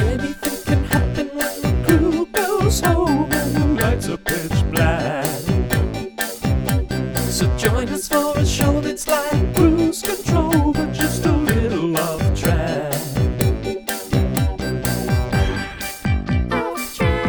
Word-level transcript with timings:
Anything 0.00 0.64
can 0.64 0.84
happen 0.84 1.28
when 1.36 1.60
the 1.60 1.72
crew 1.84 2.26
goes 2.32 2.80
home 2.80 3.30
and 3.30 3.54
the 3.54 3.66
lights 3.82 4.08
are 4.08 4.16
pitch 4.16 4.70
black. 4.72 5.26
So 7.28 7.46
join 7.58 7.88
us 7.90 8.08
for 8.08 8.32
a 8.38 8.46
show 8.46 8.80
that's 8.80 9.06
like 9.06 9.54
cruise 9.54 10.02
control, 10.02 10.72
but 10.72 10.92
just 10.92 11.26
a 11.26 11.32
little 11.32 11.96
off 11.98 12.22
track. 12.34 12.94
Off 16.50 16.96
track. 16.96 17.26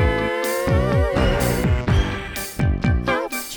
Off 3.08 3.52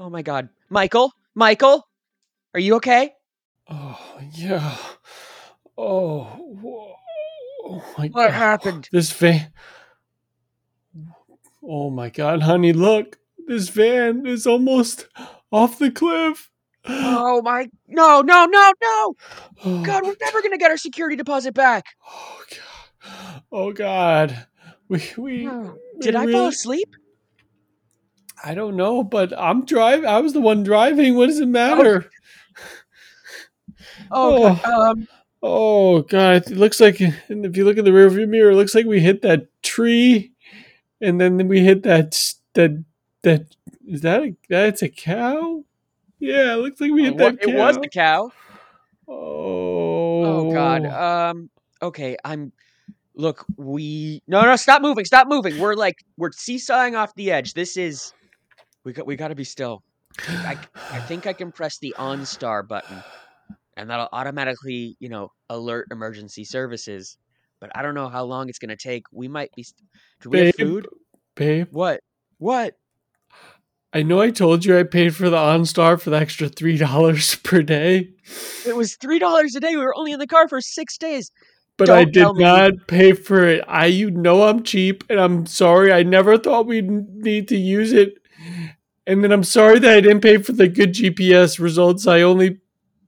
Oh 0.00 0.10
my 0.10 0.22
god. 0.22 0.53
Michael? 0.74 1.12
Michael? 1.36 1.86
Are 2.52 2.58
you 2.58 2.74
okay? 2.74 3.12
Oh 3.70 4.18
yeah. 4.32 4.76
Oh, 5.78 6.24
whoa. 6.24 6.96
oh 7.64 7.94
my 7.96 8.08
What 8.08 8.12
god. 8.12 8.30
happened? 8.32 8.88
This 8.90 9.12
van. 9.12 9.52
Oh 11.62 11.90
my 11.90 12.10
god, 12.10 12.42
honey, 12.42 12.72
look. 12.72 13.18
This 13.46 13.68
van 13.68 14.26
is 14.26 14.48
almost 14.48 15.06
off 15.52 15.78
the 15.78 15.92
cliff. 15.92 16.50
Oh 16.86 17.40
my 17.40 17.68
no, 17.86 18.22
no, 18.22 18.44
no, 18.46 18.72
no! 18.82 19.14
Oh, 19.64 19.82
God, 19.84 20.02
we're 20.02 20.16
never 20.20 20.42
gonna 20.42 20.58
get 20.58 20.72
our 20.72 20.76
security 20.76 21.14
deposit 21.14 21.54
back. 21.54 21.84
Oh 22.04 22.42
god. 22.50 23.42
Oh 23.52 23.72
god. 23.72 24.46
We 24.88 25.02
we 25.16 25.44
hmm. 25.44 25.70
we 25.94 26.00
Did 26.00 26.16
I 26.16 26.26
fall 26.32 26.48
asleep? 26.48 26.96
I 28.42 28.54
don't 28.54 28.76
know, 28.76 29.02
but 29.04 29.32
I'm 29.38 29.64
driving. 29.64 30.06
I 30.06 30.20
was 30.20 30.32
the 30.32 30.40
one 30.40 30.62
driving. 30.62 31.14
What 31.16 31.26
does 31.26 31.40
it 31.40 31.48
matter? 31.48 32.10
Oh, 34.10 34.54
God. 34.54 34.64
um 34.64 35.08
Oh 35.46 36.00
god, 36.00 36.50
it 36.50 36.56
looks 36.56 36.80
like 36.80 37.00
and 37.00 37.44
if 37.44 37.54
you 37.54 37.66
look 37.66 37.76
in 37.76 37.84
the 37.84 37.90
rearview 37.90 38.26
mirror, 38.26 38.52
it 38.52 38.56
looks 38.56 38.74
like 38.74 38.86
we 38.86 39.00
hit 39.00 39.20
that 39.20 39.46
tree, 39.62 40.32
and 41.02 41.20
then 41.20 41.48
we 41.48 41.60
hit 41.60 41.82
that 41.82 42.18
that 42.54 42.82
that 43.24 43.54
is 43.86 44.00
that 44.00 44.22
a 44.22 44.34
that's 44.48 44.80
a 44.80 44.88
cow? 44.88 45.62
Yeah, 46.18 46.54
it 46.54 46.56
looks 46.56 46.80
like 46.80 46.92
we 46.92 47.04
hit 47.04 47.18
that 47.18 47.42
cow. 47.42 47.48
it 47.50 47.54
was 47.54 47.76
the 47.76 47.88
cow. 47.88 48.32
Oh, 49.06 50.24
Oh 50.24 50.50
god. 50.50 50.86
Um 50.86 51.50
okay, 51.82 52.16
I'm 52.24 52.50
look, 53.14 53.44
we 53.58 54.22
No, 54.26 54.40
no, 54.40 54.56
stop 54.56 54.80
moving. 54.80 55.04
Stop 55.04 55.28
moving. 55.28 55.58
We're 55.58 55.74
like 55.74 56.06
we're 56.16 56.32
seesawing 56.32 56.96
off 56.96 57.14
the 57.16 57.30
edge. 57.30 57.52
This 57.52 57.76
is 57.76 58.14
we 58.84 58.92
got 58.92 59.06
we 59.06 59.16
got 59.16 59.28
to 59.28 59.34
be 59.34 59.44
still. 59.44 59.82
I 60.28 60.58
I 60.90 60.98
think 61.08 61.26
I 61.26 61.32
can 61.32 61.50
press 61.52 61.78
the 61.78 61.94
OnStar 61.98 62.66
button 62.66 63.02
and 63.76 63.90
that'll 63.90 64.08
automatically, 64.12 64.96
you 65.00 65.08
know, 65.08 65.32
alert 65.50 65.88
emergency 65.90 66.44
services. 66.44 67.16
But 67.60 67.70
I 67.74 67.82
don't 67.82 67.94
know 67.94 68.08
how 68.08 68.24
long 68.24 68.48
it's 68.48 68.58
going 68.58 68.68
to 68.68 68.76
take. 68.76 69.04
We 69.12 69.26
might 69.28 69.50
be 69.56 69.62
st- 69.62 69.88
Do 70.20 70.30
we 70.30 70.38
have 70.38 70.56
Babe, 70.56 70.66
food? 70.66 70.88
babe. 71.34 71.68
What? 71.70 72.00
What? 72.38 72.74
I 73.92 74.02
know 74.02 74.20
I 74.20 74.30
told 74.30 74.64
you 74.64 74.76
I 74.76 74.82
paid 74.82 75.14
for 75.14 75.30
the 75.30 75.36
OnStar 75.36 76.00
for 76.00 76.10
the 76.10 76.16
extra 76.18 76.48
three 76.48 76.76
dollars 76.76 77.34
per 77.44 77.62
day, 77.62 78.10
It 78.66 78.74
was 78.76 78.96
$3 78.96 79.56
a 79.56 79.60
day. 79.60 79.76
We 79.76 79.82
were 79.82 79.94
only 79.96 80.12
in 80.12 80.18
the 80.18 80.26
car 80.26 80.48
for 80.48 80.60
6 80.60 80.98
days. 80.98 81.30
but 81.76 81.88
I 81.90 82.04
Don't 82.04 82.12
did 82.12 82.20
tell 82.20 82.34
me. 82.34 82.44
not 82.44 82.72
pay 82.88 83.12
for 83.12 83.44
it. 83.44 83.64
I 83.68 83.86
you 83.86 84.10
know 84.10 84.42
I'm 84.42 84.62
cheap, 84.64 85.04
and 85.08 85.20
I'm 85.20 85.46
sorry. 85.46 85.92
I 85.92 86.02
never 86.02 86.36
thought 86.36 86.66
we'd 86.66 86.90
need 86.90 87.46
to 87.48 87.56
use 87.56 87.92
it, 87.92 88.14
and 89.06 89.22
then 89.22 89.32
I'm 89.32 89.44
sorry 89.44 89.78
that 89.78 89.96
I 89.96 90.00
didn't 90.00 90.20
pay 90.22 90.38
for 90.38 90.52
the 90.52 90.68
good 90.68 90.94
GPS 90.94 91.58
results. 91.58 92.06
I 92.06 92.22
only 92.22 92.58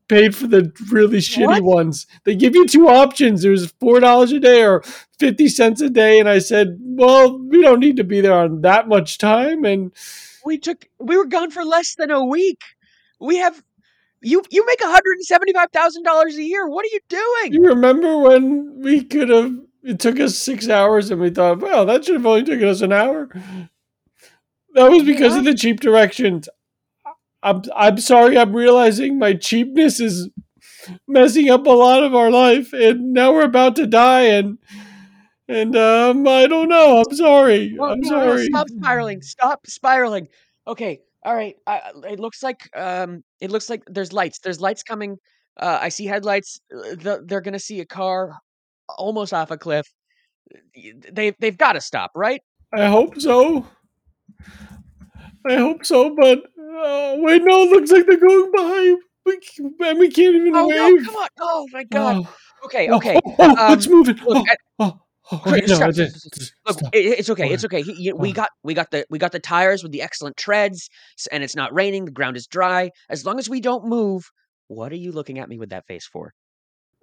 paid 0.08 0.36
for 0.36 0.46
the 0.46 0.72
really 0.90 1.18
shitty 1.18 1.46
What? 1.46 1.62
ones. 1.62 2.06
They 2.24 2.36
give 2.36 2.54
you 2.54 2.66
two 2.66 2.88
options. 2.88 3.44
It 3.44 3.50
was 3.50 3.72
four 3.80 3.98
dollars 4.00 4.32
a 4.32 4.38
day 4.40 4.62
or 4.64 4.82
fifty 5.18 5.48
cents 5.48 5.80
a 5.80 5.90
day, 5.90 6.20
and 6.20 6.28
I 6.28 6.38
said, 6.38 6.78
"Well, 6.80 7.38
we 7.38 7.62
don't 7.62 7.80
need 7.80 7.96
to 7.96 8.04
be 8.04 8.20
there 8.20 8.34
on 8.34 8.60
that 8.62 8.88
much 8.88 9.18
time." 9.18 9.64
And 9.64 9.92
We 10.44 10.58
took 10.58 10.86
we 11.00 11.16
were 11.16 11.26
gone 11.26 11.50
for 11.50 11.64
less 11.64 11.94
than 11.96 12.10
a 12.10 12.24
week. 12.24 12.60
We 13.20 13.36
have 13.38 13.62
you 14.22 14.42
you 14.50 14.64
make 14.64 14.80
$175,000 14.80 16.36
a 16.36 16.42
year. 16.42 16.68
What 16.68 16.84
are 16.84 16.88
you 16.92 17.00
doing? 17.08 17.52
You 17.52 17.64
remember 17.68 18.18
when 18.18 18.80
we 18.80 19.02
could 19.04 19.28
have? 19.28 19.54
It 19.82 20.00
took 20.00 20.18
us 20.18 20.36
six 20.36 20.68
hours, 20.68 21.10
and 21.12 21.20
we 21.20 21.30
thought, 21.30 21.60
well, 21.60 21.86
that 21.86 22.04
should 22.04 22.16
have 22.16 22.26
only 22.26 22.42
taken 22.42 22.66
us 22.68 22.80
an 22.80 22.92
hour. 22.92 23.28
That 24.76 24.90
was 24.90 25.02
because 25.04 25.34
of 25.34 25.44
the 25.44 25.54
cheap 25.54 25.80
directions. 25.80 26.48
I'm 27.42 27.62
I'm 27.74 27.98
sorry. 27.98 28.38
I'm 28.38 28.54
realizing 28.54 29.18
my 29.18 29.32
cheapness 29.34 30.00
is 30.00 30.28
messing 31.08 31.48
up 31.50 31.66
a 31.66 31.70
lot 31.70 32.04
of 32.04 32.14
our 32.14 32.30
life, 32.30 32.72
and 32.72 33.12
now 33.12 33.32
we're 33.32 33.44
about 33.44 33.76
to 33.76 33.86
die, 33.86 34.24
and 34.24 34.58
and 35.48 35.74
um, 35.76 36.28
I 36.28 36.46
don't 36.46 36.68
know. 36.68 37.02
I'm 37.06 37.16
sorry. 37.16 37.72
No, 37.74 37.84
I'm 37.84 38.00
no, 38.00 38.08
sorry. 38.10 38.44
stop 38.44 38.68
spiraling. 38.68 39.22
Stop 39.22 39.66
spiraling. 39.66 40.28
Okay. 40.68 41.00
All 41.24 41.34
right. 41.34 41.56
I, 41.66 41.92
it 42.10 42.20
looks 42.20 42.42
like 42.42 42.68
um 42.76 43.24
it 43.40 43.50
looks 43.50 43.70
like 43.70 43.82
there's 43.86 44.12
lights. 44.12 44.40
There's 44.40 44.60
lights 44.60 44.82
coming. 44.82 45.16
Uh, 45.58 45.78
I 45.80 45.88
see 45.88 46.04
headlights. 46.04 46.60
The- 46.70 47.24
They're 47.26 47.40
going 47.40 47.54
to 47.54 47.58
see 47.58 47.80
a 47.80 47.86
car 47.86 48.36
almost 48.98 49.32
off 49.32 49.50
a 49.50 49.56
cliff. 49.56 49.86
They 51.12 51.32
they've 51.40 51.56
got 51.56 51.72
to 51.72 51.80
stop, 51.80 52.10
right? 52.14 52.40
I 52.74 52.86
hope 52.88 53.18
so. 53.20 53.66
I 55.46 55.54
hope 55.56 55.84
so, 55.86 56.14
but 56.14 56.38
uh, 56.38 57.14
wait, 57.18 57.42
no. 57.44 57.62
It 57.62 57.70
looks 57.70 57.90
like 57.92 58.06
they're 58.06 58.16
going 58.18 58.50
by. 58.52 58.96
We, 59.24 59.38
and 59.86 59.98
we 59.98 60.10
can't 60.10 60.34
even 60.36 60.54
Oh 60.56 60.68
wave. 60.68 61.02
no, 61.02 61.04
come 61.04 61.16
on. 61.16 61.28
Oh 61.40 61.66
my 61.72 61.84
god. 61.84 62.24
Oh. 62.26 62.36
Okay, 62.64 62.88
Oh, 62.88 62.96
okay. 62.96 63.20
Oh, 63.24 63.34
oh, 63.58 63.72
it's 63.74 63.86
um, 63.86 63.92
moving. 63.92 64.16
Look, 64.24 64.38
oh, 64.38 64.44
at- 64.50 64.58
oh, 65.30 65.42
wait, 65.46 65.68
no, 65.68 65.74
stop, 65.76 65.88
I 65.88 65.92
just 65.92 66.50
Look, 66.66 66.80
it, 66.92 67.18
it's 67.18 67.30
okay. 67.30 67.52
It's 67.52 67.64
okay. 67.64 67.82
He- 67.82 67.94
you- 68.04 68.16
we 68.16 68.32
got 68.32 68.48
we 68.64 68.74
got 68.74 68.90
the 68.90 69.04
we 69.10 69.18
got 69.18 69.32
the 69.32 69.38
tires 69.38 69.82
with 69.82 69.92
the 69.92 70.02
excellent 70.02 70.36
treads, 70.36 70.88
and 71.30 71.44
it's 71.44 71.54
not 71.54 71.72
raining. 71.74 72.06
The 72.06 72.10
ground 72.12 72.36
is 72.36 72.46
dry. 72.46 72.90
As 73.08 73.24
long 73.24 73.38
as 73.38 73.48
we 73.48 73.60
don't 73.60 73.86
move, 73.86 74.24
what 74.68 74.90
are 74.90 74.96
you 74.96 75.12
looking 75.12 75.38
at 75.38 75.48
me 75.48 75.58
with 75.58 75.70
that 75.70 75.86
face 75.86 76.06
for, 76.12 76.32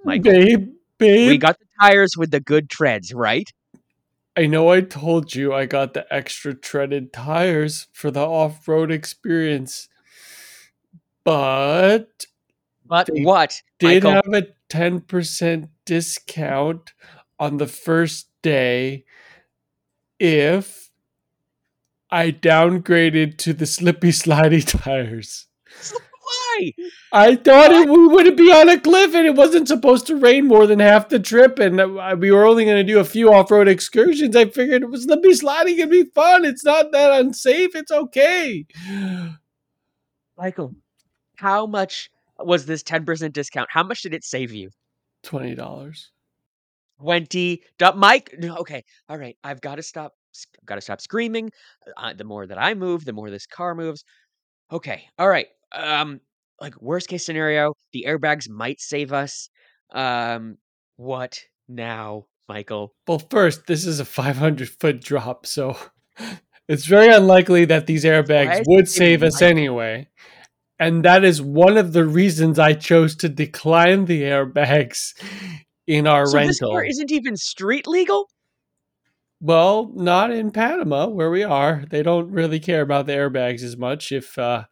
Michael? 0.03 0.31
babe, 0.31 0.67
babe. 0.97 1.27
We 1.29 1.37
got 1.37 1.57
the 1.59 1.65
tires 1.81 2.15
with 2.17 2.31
the 2.31 2.39
good 2.41 2.69
treads, 2.69 3.13
right? 3.13 3.47
I 4.35 4.47
know 4.47 4.69
I 4.69 4.81
told 4.81 5.35
you 5.35 5.53
I 5.53 5.65
got 5.65 5.93
the 5.93 6.11
extra 6.13 6.53
treaded 6.55 7.13
tires 7.13 7.87
for 7.91 8.09
the 8.11 8.21
off-road 8.25 8.91
experience, 8.91 9.87
but 11.23 12.25
But 12.85 13.09
what, 13.13 13.61
did 13.79 14.03
Michael? 14.03 14.11
have 14.11 14.33
a 14.33 14.47
ten 14.69 15.01
percent 15.01 15.69
discount 15.85 16.93
on 17.39 17.57
the 17.57 17.67
first 17.67 18.27
day 18.41 19.05
if 20.19 20.89
I 22.09 22.31
downgraded 22.31 23.37
to 23.39 23.53
the 23.53 23.65
slippy 23.65 24.09
slidey 24.09 24.65
tires. 24.83 25.47
Why? 26.57 26.71
I 27.11 27.35
thought 27.35 27.71
it, 27.71 27.89
we 27.89 28.07
would 28.07 28.35
be 28.35 28.51
on 28.51 28.69
a 28.69 28.79
cliff 28.79 29.13
and 29.15 29.25
it 29.25 29.35
wasn't 29.35 29.67
supposed 29.67 30.07
to 30.07 30.15
rain 30.15 30.47
more 30.47 30.67
than 30.67 30.79
half 30.79 31.09
the 31.09 31.19
trip, 31.19 31.59
and 31.59 31.77
we 32.19 32.31
were 32.31 32.45
only 32.45 32.65
going 32.65 32.77
to 32.77 32.83
do 32.83 32.99
a 32.99 33.03
few 33.05 33.31
off 33.33 33.51
road 33.51 33.67
excursions. 33.67 34.35
I 34.35 34.45
figured 34.45 34.83
it 34.83 34.89
was 34.89 35.03
slippy 35.03 35.33
sliding 35.33 35.79
and 35.81 35.91
be 35.91 36.03
fun. 36.03 36.45
It's 36.45 36.65
not 36.65 36.91
that 36.91 37.19
unsafe. 37.19 37.75
It's 37.75 37.91
okay. 37.91 38.65
Michael, 40.37 40.75
how 41.37 41.65
much 41.65 42.09
was 42.39 42.65
this 42.65 42.83
ten 42.83 43.05
percent 43.05 43.33
discount? 43.33 43.69
How 43.71 43.83
much 43.83 44.01
did 44.01 44.13
it 44.13 44.23
save 44.23 44.51
you? 44.51 44.69
Twenty 45.23 45.55
dollars. 45.55 46.11
Twenty. 46.99 47.63
du- 47.77 47.95
Mike. 47.95 48.33
Okay. 48.43 48.83
All 49.09 49.17
right. 49.17 49.37
I've 49.43 49.61
got 49.61 49.75
to 49.75 49.83
stop. 49.83 50.13
I've 50.61 50.65
got 50.65 50.75
to 50.75 50.81
stop 50.81 51.01
screaming. 51.01 51.51
Uh, 51.97 52.13
the 52.13 52.23
more 52.23 52.47
that 52.47 52.57
I 52.57 52.73
move, 52.73 53.05
the 53.05 53.13
more 53.13 53.29
this 53.29 53.45
car 53.45 53.75
moves. 53.75 54.03
Okay. 54.71 55.05
All 55.19 55.29
right. 55.29 55.47
Um. 55.71 56.19
Like 56.61 56.81
worst 56.81 57.07
case 57.09 57.25
scenario, 57.25 57.73
the 57.91 58.05
airbags 58.07 58.49
might 58.49 58.79
save 58.81 59.13
us. 59.13 59.49
Um. 59.93 60.57
What 60.95 61.39
now, 61.67 62.27
Michael? 62.47 62.93
Well, 63.07 63.19
first, 63.19 63.65
this 63.67 63.85
is 63.85 63.99
a 63.99 64.05
five 64.05 64.37
hundred 64.37 64.69
foot 64.69 65.01
drop, 65.01 65.45
so 65.45 65.77
it's 66.67 66.85
very 66.85 67.13
unlikely 67.13 67.65
that 67.65 67.87
these 67.87 68.03
airbags 68.05 68.63
would 68.67 68.87
save 68.87 69.23
us 69.23 69.41
like- 69.41 69.49
anyway. 69.51 70.07
And 70.79 71.05
that 71.05 71.23
is 71.23 71.41
one 71.41 71.77
of 71.77 71.93
the 71.93 72.03
reasons 72.05 72.59
I 72.59 72.73
chose 72.73 73.15
to 73.17 73.29
decline 73.29 74.05
the 74.05 74.23
airbags 74.23 75.13
in 75.87 76.07
our 76.07 76.25
so 76.25 76.37
this 76.39 76.61
rental. 76.61 76.71
car 76.71 76.83
isn't 76.83 77.11
even 77.11 77.37
street 77.37 77.87
legal. 77.87 78.27
Well, 79.39 79.91
not 79.93 80.31
in 80.31 80.51
Panama 80.51 81.07
where 81.07 81.29
we 81.29 81.43
are. 81.43 81.83
They 81.89 82.01
don't 82.01 82.31
really 82.31 82.59
care 82.59 82.81
about 82.81 83.05
the 83.07 83.13
airbags 83.13 83.61
as 83.61 83.77
much 83.77 84.11
if 84.11 84.37
uh 84.37 84.63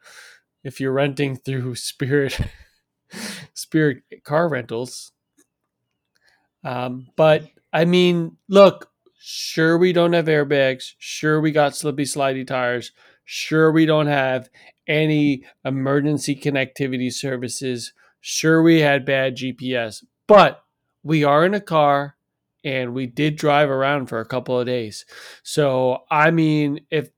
if 0.63 0.79
you're 0.79 0.91
renting 0.91 1.37
through 1.37 1.75
Spirit 1.75 2.39
Spirit 3.53 4.03
car 4.23 4.47
rentals. 4.49 5.11
Um 6.63 7.07
but 7.15 7.47
I 7.73 7.85
mean, 7.85 8.37
look, 8.47 8.91
sure 9.19 9.77
we 9.77 9.93
don't 9.93 10.13
have 10.13 10.25
airbags, 10.25 10.93
sure 10.97 11.39
we 11.39 11.51
got 11.51 11.75
slippy 11.75 12.03
slidey 12.03 12.45
tires, 12.45 12.91
sure 13.23 13.71
we 13.71 13.85
don't 13.85 14.07
have 14.07 14.49
any 14.87 15.43
emergency 15.63 16.35
connectivity 16.35 17.11
services. 17.11 17.93
Sure, 18.19 18.61
we 18.61 18.81
had 18.81 19.05
bad 19.05 19.37
GPS, 19.37 20.03
but 20.27 20.63
we 21.03 21.23
are 21.23 21.45
in 21.45 21.53
a 21.53 21.61
car 21.61 22.17
and 22.63 22.93
we 22.93 23.07
did 23.07 23.35
drive 23.35 23.69
around 23.69 24.07
for 24.07 24.19
a 24.19 24.25
couple 24.25 24.59
of 24.59 24.67
days. 24.67 25.05
So, 25.43 26.03
I 26.11 26.29
mean, 26.31 26.81
if, 26.91 27.09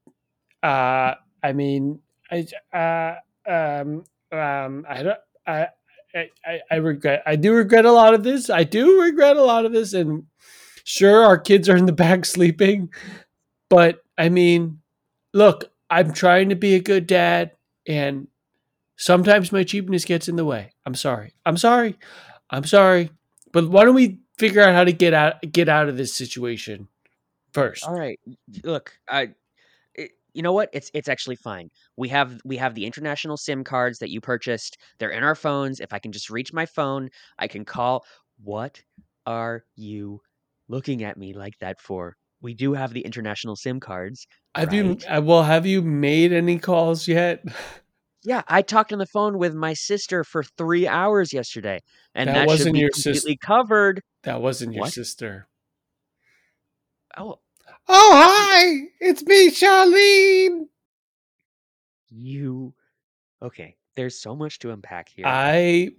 uh, 0.61 1.15
I 1.43 1.53
mean, 1.53 1.99
I, 2.31 2.47
uh, 2.71 3.15
um, 3.47 4.03
um, 4.31 4.85
I 4.89 5.15
I, 5.45 5.67
I, 6.15 6.59
I- 6.71 6.75
regret, 6.75 7.23
I 7.25 7.35
do 7.35 7.53
regret 7.53 7.85
a 7.85 7.91
lot 7.91 8.13
of 8.13 8.23
this. 8.23 8.49
I 8.49 8.63
do 8.63 9.01
regret 9.01 9.35
a 9.37 9.43
lot 9.43 9.65
of 9.65 9.71
this. 9.71 9.93
And 9.93 10.25
sure, 10.83 11.23
our 11.23 11.37
kids 11.37 11.69
are 11.69 11.75
in 11.77 11.85
the 11.85 11.91
back 11.91 12.25
sleeping, 12.25 12.89
but 13.69 14.03
I 14.17 14.29
mean, 14.29 14.79
look, 15.33 15.71
I'm 15.89 16.13
trying 16.13 16.49
to 16.49 16.55
be 16.55 16.75
a 16.75 16.79
good 16.79 17.07
dad 17.07 17.51
and 17.87 18.27
sometimes 18.95 19.51
my 19.51 19.63
cheapness 19.63 20.05
gets 20.05 20.27
in 20.27 20.35
the 20.35 20.45
way. 20.45 20.71
I'm 20.85 20.95
sorry. 20.95 21.33
I'm 21.45 21.57
sorry. 21.57 21.97
I'm 22.49 22.63
sorry. 22.63 23.09
But 23.51 23.69
why 23.69 23.83
don't 23.85 23.95
we 23.95 24.19
figure 24.37 24.61
out 24.61 24.73
how 24.73 24.83
to 24.83 24.93
get 24.93 25.13
out 25.13 25.35
get 25.51 25.69
out 25.69 25.89
of 25.89 25.97
this 25.97 26.15
situation 26.15 26.87
first? 27.51 27.85
All 27.85 27.93
right. 27.97 28.19
Look, 28.63 28.93
I 29.09 29.31
you 30.33 30.41
know 30.41 30.53
what? 30.53 30.69
It's 30.73 30.89
it's 30.93 31.09
actually 31.09 31.35
fine. 31.35 31.69
We 31.97 32.09
have 32.09 32.39
we 32.45 32.57
have 32.57 32.75
the 32.75 32.85
international 32.85 33.37
SIM 33.37 33.63
cards 33.63 33.99
that 33.99 34.09
you 34.09 34.21
purchased. 34.21 34.77
They're 34.99 35.09
in 35.09 35.23
our 35.23 35.35
phones. 35.35 35.79
If 35.79 35.93
I 35.93 35.99
can 35.99 36.11
just 36.11 36.29
reach 36.29 36.53
my 36.53 36.65
phone, 36.65 37.09
I 37.39 37.47
can 37.47 37.65
call. 37.65 38.05
What 38.43 38.81
are 39.25 39.63
you 39.75 40.21
looking 40.67 41.03
at 41.03 41.17
me 41.17 41.33
like 41.33 41.57
that 41.59 41.79
for? 41.79 42.15
We 42.41 42.53
do 42.53 42.73
have 42.73 42.93
the 42.93 43.01
international 43.01 43.55
SIM 43.55 43.79
cards. 43.79 44.27
Have 44.55 44.73
you 44.73 44.89
right. 44.89 45.05
uh, 45.17 45.21
well 45.21 45.43
have 45.43 45.65
you 45.65 45.81
made 45.81 46.33
any 46.33 46.59
calls 46.59 47.07
yet? 47.07 47.43
Yeah, 48.25 48.41
I 48.47 48.61
talked 48.61 48.93
on 48.93 48.99
the 48.99 49.05
phone 49.05 49.37
with 49.37 49.53
my 49.53 49.73
sister 49.73 50.23
for 50.23 50.43
3 50.43 50.87
hours 50.87 51.33
yesterday, 51.33 51.81
and 52.15 52.29
That 52.29 52.35
that, 52.35 52.47
wasn't 52.47 52.67
should 52.67 52.73
be 52.73 52.79
your 52.79 52.89
sis- 52.93 53.03
completely 53.03 53.37
covered. 53.37 54.01
That 54.23 54.41
wasn't 54.41 54.73
your 54.73 54.83
What? 54.83 54.93
sister. 54.93 55.47
Oh, 57.17 57.39
Oh 57.87 58.11
hi, 58.15 58.89
it's 58.99 59.23
me, 59.23 59.49
Charlene. 59.51 60.67
you 62.09 62.73
Okay, 63.41 63.75
there's 63.95 64.17
so 64.19 64.35
much 64.35 64.59
to 64.59 64.71
unpack 64.71 65.09
here. 65.09 65.25
I 65.27 65.89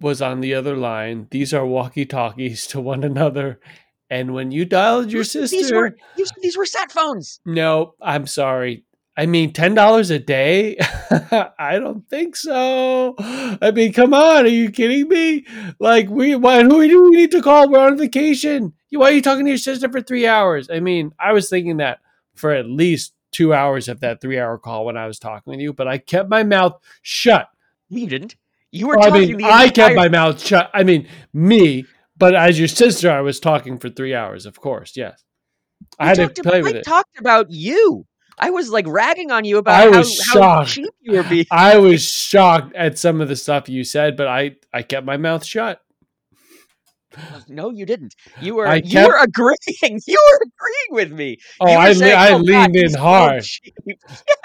was 0.00 0.22
on 0.22 0.40
the 0.40 0.54
other 0.54 0.76
line. 0.76 1.28
These 1.30 1.52
are 1.52 1.66
walkie 1.66 2.06
talkies 2.06 2.66
to 2.68 2.80
one 2.80 3.04
another. 3.04 3.60
And 4.10 4.32
when 4.34 4.50
you 4.50 4.64
dialed 4.64 5.10
your 5.10 5.20
You 5.20 5.24
said 5.24 5.48
sister, 5.48 5.56
These 5.56 5.72
were 5.72 5.96
said 6.16 6.36
these 6.42 6.56
were 6.56 6.66
sat 6.66 6.90
phones. 6.90 7.40
No, 7.44 7.94
I'm 8.00 8.26
sorry. 8.26 8.84
I 9.16 9.26
mean, 9.26 9.52
ten 9.52 9.74
dollars 9.74 10.10
a 10.10 10.18
day? 10.18 10.76
I 11.58 11.78
don't 11.78 12.08
think 12.08 12.36
so. 12.36 13.14
I 13.18 13.70
mean, 13.72 13.92
come 13.92 14.12
on, 14.12 14.44
are 14.44 14.48
you 14.48 14.70
kidding 14.70 15.08
me? 15.08 15.46
Like, 15.78 16.08
we 16.08 16.34
why 16.36 16.62
who 16.62 16.86
do 16.86 17.02
we 17.04 17.10
need 17.10 17.30
to 17.32 17.42
call? 17.42 17.70
We're 17.70 17.86
on 17.86 17.96
vacation. 17.96 18.72
You 18.90 19.00
why 19.00 19.10
are 19.10 19.14
you 19.14 19.22
talking 19.22 19.44
to 19.44 19.50
your 19.50 19.58
sister 19.58 19.88
for 19.90 20.00
three 20.00 20.26
hours? 20.26 20.68
I 20.70 20.80
mean, 20.80 21.12
I 21.18 21.32
was 21.32 21.48
thinking 21.48 21.76
that 21.78 22.00
for 22.34 22.50
at 22.50 22.66
least 22.66 23.14
two 23.34 23.52
hours 23.52 23.88
of 23.88 24.00
that 24.00 24.20
three-hour 24.20 24.58
call 24.58 24.86
when 24.86 24.96
I 24.96 25.06
was 25.06 25.18
talking 25.18 25.50
with 25.52 25.60
you, 25.60 25.72
but 25.72 25.88
I 25.88 25.98
kept 25.98 26.28
my 26.28 26.44
mouth 26.44 26.80
shut. 27.02 27.48
You 27.88 28.06
didn't. 28.06 28.36
You 28.70 28.86
were 28.88 28.98
I 28.98 29.08
talking 29.08 29.36
mean, 29.36 29.44
I 29.44 29.68
kept 29.68 29.96
my 29.96 30.08
mouth 30.08 30.40
shut. 30.40 30.70
I 30.72 30.84
mean, 30.84 31.08
me, 31.32 31.84
but 32.16 32.34
as 32.34 32.58
your 32.58 32.68
sister, 32.68 33.10
I 33.10 33.20
was 33.20 33.40
talking 33.40 33.78
for 33.78 33.88
three 33.90 34.14
hours. 34.14 34.46
Of 34.46 34.60
course, 34.60 34.96
yes. 34.96 35.22
I 35.98 36.06
had 36.06 36.34
to 36.34 36.42
play 36.42 36.58
ab- 36.58 36.64
with 36.64 36.76
I 36.76 36.78
it. 36.78 36.84
talked 36.84 37.18
about 37.18 37.50
you. 37.50 38.06
I 38.38 38.50
was 38.50 38.70
like 38.70 38.86
ragging 38.88 39.30
on 39.30 39.44
you 39.44 39.58
about 39.58 39.74
I 39.74 39.90
how, 39.92 39.98
was 39.98 40.26
how 40.26 40.32
shocked. 40.34 40.70
cheap 40.70 40.90
you 41.00 41.12
were 41.16 41.22
being. 41.22 41.46
I 41.50 41.78
was 41.78 42.02
shocked 42.04 42.74
at 42.74 42.98
some 42.98 43.20
of 43.20 43.28
the 43.28 43.36
stuff 43.36 43.68
you 43.68 43.84
said, 43.84 44.16
but 44.16 44.26
I 44.26 44.56
I 44.72 44.82
kept 44.82 45.06
my 45.06 45.16
mouth 45.16 45.44
shut. 45.44 45.80
No, 47.48 47.70
you 47.70 47.86
didn't. 47.86 48.16
You 48.40 48.56
were 48.56 48.66
I 48.66 48.76
you 48.76 48.90
kept- 48.90 49.08
were 49.08 49.18
agreeing. 49.22 50.00
You 50.06 50.18
were 50.32 50.40
agreeing 50.48 50.90
with 50.90 51.12
me. 51.12 51.38
Oh, 51.60 51.70
I 51.70 51.88
le- 51.90 51.94
saying, 51.94 52.16
I 52.16 52.28
"Oh, 52.30 52.38
God, 52.38 52.42
leaned 52.44 52.76
in 52.76 52.82
he's 52.82 52.92
so 52.94 53.00
hard. 53.00 53.44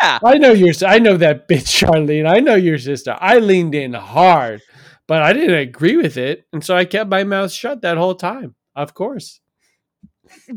Yeah. 0.01 0.19
I 0.23 0.37
know 0.37 0.51
your 0.51 0.73
I 0.85 0.99
know 0.99 1.17
that 1.17 1.47
bitch 1.49 1.83
Charlene. 1.83 2.29
I 2.29 2.39
know 2.41 2.55
your 2.55 2.77
sister. 2.77 3.17
I 3.19 3.39
leaned 3.39 3.73
in 3.73 3.93
hard, 3.93 4.61
but 5.07 5.23
I 5.23 5.33
didn't 5.33 5.55
agree 5.57 5.97
with 5.97 6.15
it, 6.17 6.45
and 6.53 6.63
so 6.63 6.75
I 6.77 6.85
kept 6.85 7.09
my 7.09 7.23
mouth 7.23 7.51
shut 7.51 7.81
that 7.81 7.97
whole 7.97 8.15
time. 8.15 8.53
Of 8.75 8.93
course. 8.93 9.41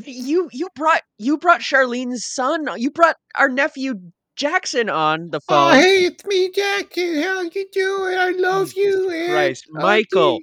You 0.05 0.49
you 0.53 0.69
brought 0.75 1.03
you 1.19 1.39
brought 1.39 1.61
Charlene's 1.61 2.25
son. 2.25 2.67
You 2.77 2.91
brought 2.91 3.17
our 3.37 3.49
nephew 3.49 3.95
Jackson 4.37 4.89
on 4.89 5.31
the 5.31 5.39
oh, 5.39 5.41
phone. 5.49 5.73
Oh, 5.75 5.81
hey, 5.81 6.05
it's 6.07 6.25
me, 6.25 6.51
Jackie. 6.51 7.23
How 7.23 7.43
you 7.43 7.67
doing? 7.73 8.19
I 8.19 8.31
love 8.31 8.73
you. 8.75 9.11
Jesus 9.11 9.63
Aunt 9.71 9.83
Michael. 9.83 10.41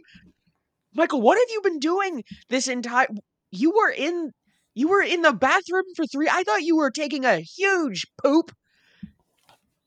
Michael, 0.93 1.21
what 1.21 1.37
have 1.37 1.49
you 1.49 1.61
been 1.61 1.79
doing 1.79 2.23
this 2.49 2.67
entire? 2.67 3.07
You 3.51 3.71
were 3.71 3.89
in 3.89 4.31
you 4.73 4.87
were 4.87 5.01
in 5.01 5.21
the 5.21 5.33
bathroom 5.33 5.85
for 5.95 6.05
three. 6.05 6.29
I 6.29 6.43
thought 6.43 6.63
you 6.63 6.77
were 6.77 6.91
taking 6.91 7.25
a 7.25 7.39
huge 7.39 8.05
poop. 8.23 8.51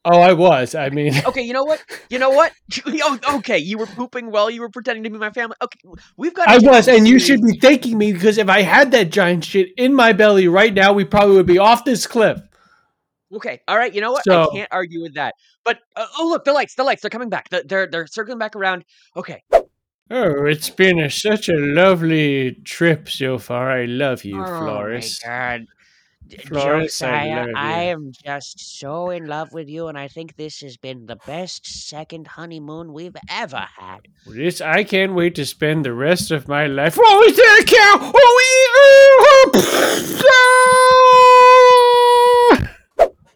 Oh, 0.05 0.21
I 0.21 0.33
was. 0.33 0.75
I 0.75 0.91
mean, 0.91 1.15
Okay, 1.27 1.43
you 1.43 1.53
know 1.53 1.65
what? 1.65 1.83
You 2.11 2.19
know 2.19 2.31
what? 2.31 2.53
Oh, 2.87 3.19
okay, 3.37 3.59
you 3.59 3.79
were 3.79 3.87
pooping 3.87 4.31
while 4.31 4.51
you 4.51 4.61
were 4.61 4.69
pretending 4.71 5.05
to 5.05 5.11
be 5.11 5.19
my 5.19 5.31
family. 5.31 5.57
Okay, 5.63 5.79
we've 6.17 6.35
got. 6.35 6.49
I 6.49 6.59
was, 6.59 6.89
and 6.89 7.07
you 7.07 7.19
should 7.19 7.41
be 7.43 7.59
thanking 7.59 7.99
me 7.99 8.13
because 8.13 8.39
if 8.39 8.49
I 8.49 8.63
had 8.63 8.91
that 8.93 9.11
giant 9.11 9.45
shit 9.45 9.69
in 9.77 9.95
my 9.95 10.13
belly 10.13 10.49
right 10.49 10.73
now, 10.75 10.93
we 10.93 11.05
probably 11.05 11.37
would 11.37 11.47
be 11.47 11.59
off 11.59 11.85
this 11.85 12.07
cliff. 12.07 12.41
Okay, 13.35 13.61
all 13.69 13.77
right. 13.77 13.95
You 13.95 14.01
know 14.01 14.13
what? 14.13 14.25
So- 14.25 14.51
I 14.51 14.57
can't 14.57 14.69
argue 14.73 15.03
with 15.03 15.15
that. 15.15 15.35
But 15.65 15.79
uh, 15.95 16.07
oh, 16.19 16.29
look, 16.29 16.45
the 16.45 16.53
lights, 16.53 16.75
the 16.75 16.85
lights, 16.85 17.03
they're 17.03 17.11
coming 17.11 17.29
back. 17.31 17.49
They're 17.51 17.63
they're, 17.65 17.87
they're 17.87 18.07
circling 18.07 18.39
back 18.39 18.57
around. 18.57 18.85
Okay, 19.17 19.43
Oh, 20.15 20.45
it's 20.45 20.69
been 20.69 20.99
a, 20.99 21.09
such 21.09 21.49
a 21.49 21.55
lovely 21.57 22.53
trip 22.65 23.09
so 23.09 23.39
far. 23.39 23.71
I 23.71 23.87
love 23.87 24.25
you, 24.25 24.45
Flores. 24.45 25.21
Oh 25.25 25.29
my 25.29 25.35
god. 25.35 25.67
Josiah, 26.29 27.49
I 27.55 27.89
uh, 27.89 27.93
am 27.93 28.13
just 28.25 28.79
so 28.79 29.11
in 29.11 29.27
love 29.27 29.53
with 29.53 29.69
you, 29.69 29.89
and 29.89 29.99
I 29.99 30.09
think 30.09 30.37
this 30.37 30.61
has 30.61 30.77
been 30.77 31.07
the 31.07 31.17
best 31.27 31.67
second 31.67 32.27
honeymoon 32.27 32.93
we've 32.93 33.17
ever 33.29 33.67
had. 33.79 34.01
This 34.27 34.61
I 34.61 34.85
can't 34.85 35.15
wait 35.15 35.35
to 35.37 35.47
spend 35.47 35.85
the 35.85 35.93
rest 35.93 36.31
of 36.31 36.49
my 36.49 36.67
life. 36.67 36.99
Oh, 37.01 37.23
is 37.25 37.37
that 37.37 37.61
a 37.63 37.65
cow? 37.65 38.13
Oh, 38.15 38.39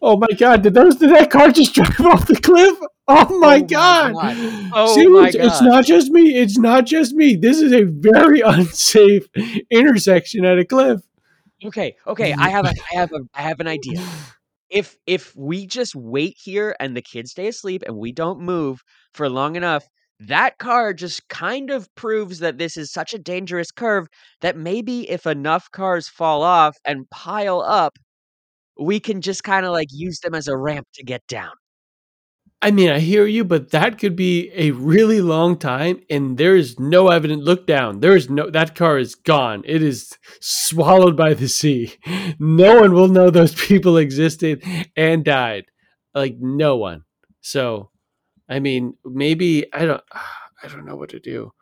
oh 0.01 0.17
my 0.17 0.27
god! 0.37 0.63
Did 0.63 0.73
those 0.73 0.95
did 0.95 1.11
that 1.11 1.29
car 1.29 1.51
just 1.51 1.73
drive 1.75 1.99
off 2.01 2.27
the 2.27 2.35
cliff? 2.35 2.77
Oh 3.09 3.15
my 3.15 3.23
oh, 3.29 3.39
my 3.39 3.61
god! 3.61 4.13
God. 4.13 4.69
Oh 4.73 4.95
See, 4.95 5.07
my 5.07 5.27
it's, 5.27 5.35
it's 5.35 5.61
not 5.61 5.85
just 5.85 6.11
me. 6.11 6.35
It's 6.37 6.57
not 6.57 6.85
just 6.85 7.13
me. 7.13 7.35
This 7.35 7.61
is 7.61 7.71
a 7.73 7.83
very 7.83 8.41
unsafe 8.45 9.27
intersection 9.69 10.45
at 10.45 10.57
a 10.57 10.65
cliff. 10.65 11.01
Okay, 11.65 11.95
okay. 12.05 12.33
I 12.37 12.49
have 12.49 12.65
a 12.65 12.73
I 12.93 12.95
have 12.95 13.11
a 13.11 13.21
I 13.33 13.41
have 13.41 13.59
an 13.59 13.67
idea. 13.67 13.99
If 14.69 14.97
if 15.07 15.35
we 15.35 15.67
just 15.67 15.95
wait 15.95 16.35
here 16.37 16.75
and 16.79 16.95
the 16.95 17.01
kids 17.01 17.31
stay 17.31 17.47
asleep 17.47 17.83
and 17.87 17.97
we 17.97 18.11
don't 18.11 18.41
move 18.41 18.81
for 19.13 19.29
long 19.29 19.55
enough, 19.55 19.85
that 20.19 20.57
car 20.59 20.93
just 20.93 21.27
kind 21.29 21.69
of 21.71 21.93
proves 21.95 22.39
that 22.39 22.57
this 22.57 22.77
is 22.77 22.91
such 22.91 23.13
a 23.13 23.19
dangerous 23.19 23.71
curve 23.71 24.07
that 24.41 24.57
maybe 24.57 25.09
if 25.09 25.25
enough 25.27 25.71
cars 25.71 26.09
fall 26.09 26.43
off 26.43 26.77
and 26.85 27.09
pile 27.11 27.61
up, 27.61 27.97
we 28.79 28.99
can 28.99 29.21
just 29.21 29.43
kind 29.43 29.65
of 29.65 29.71
like 29.73 29.89
use 29.91 30.19
them 30.21 30.35
as 30.35 30.47
a 30.47 30.57
ramp 30.57 30.87
to 30.95 31.03
get 31.03 31.25
down. 31.27 31.53
I 32.61 32.71
mean, 32.71 32.89
I 32.89 32.99
hear 32.99 33.27
you, 33.27 33.43
but 33.43 33.69
that 33.69 33.99
could 33.99 34.15
be 34.15 34.51
a 34.55 34.71
really 34.71 35.21
long 35.21 35.57
time, 35.57 36.01
and 36.09 36.39
there 36.39 36.55
is 36.55 36.79
no 36.79 37.09
evident. 37.09 37.43
Look 37.43 37.67
down. 37.67 37.99
There 37.99 38.15
is 38.15 38.31
no. 38.31 38.49
That 38.49 38.73
car 38.73 38.97
is 38.97 39.13
gone. 39.13 39.61
It 39.65 39.83
is 39.83 40.17
swallowed 40.39 41.15
by 41.15 41.33
the 41.33 41.47
sea. 41.47 41.93
No 42.39 42.81
one 42.81 42.93
will 42.93 43.07
know 43.07 43.29
those 43.29 43.53
people 43.53 43.97
existed 43.97 44.63
and 44.95 45.23
died. 45.23 45.65
Like 46.13 46.37
no 46.39 46.77
one. 46.77 47.03
So, 47.41 47.91
I 48.49 48.59
mean, 48.59 48.95
maybe 49.05 49.71
I 49.73 49.85
don't. 49.85 50.03
I 50.63 50.67
don't 50.67 50.85
know 50.85 50.95
what 50.95 51.09
to 51.09 51.19
do. 51.19 51.53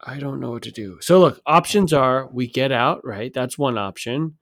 I 0.00 0.18
don't 0.18 0.40
know 0.40 0.52
what 0.52 0.62
to 0.62 0.70
do. 0.70 0.96
So 1.02 1.20
look, 1.20 1.40
options 1.44 1.92
are 1.92 2.30
we 2.32 2.46
get 2.46 2.72
out. 2.72 3.04
Right, 3.04 3.32
that's 3.32 3.58
one 3.58 3.76
option. 3.76 4.38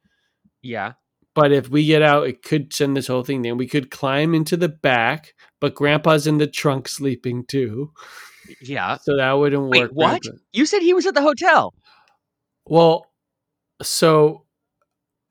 Yeah. 0.63 0.93
But 1.35 1.53
if 1.53 1.69
we 1.69 1.87
get 1.87 2.03
out, 2.03 2.27
it 2.27 2.43
could 2.43 2.73
send 2.73 2.97
this 2.97 3.07
whole 3.07 3.25
thing 3.25 3.43
down. 3.43 3.57
We 3.57 3.69
could 3.69 3.91
climb 3.91 4.35
into 4.35 4.57
the 4.57 4.69
back, 4.69 5.35
but 5.61 5.75
Grandpa's 5.75 6.27
in 6.27 6.39
the 6.39 6.47
trunk 6.47 6.89
sleeping 6.89 7.45
too, 7.47 7.93
Yeah. 8.61 8.97
so 8.97 9.17
that 9.17 9.33
wouldn't 9.33 9.69
Wait, 9.69 9.83
work. 9.83 9.91
what? 9.93 10.23
Grandpa- 10.23 10.43
You 10.53 10.67
said 10.67 10.83
he 10.83 10.95
was 10.95 11.07
at 11.07 11.15
the 11.15 11.23
hotel. 11.23 11.75
Well, 12.67 13.07
so 13.83 14.45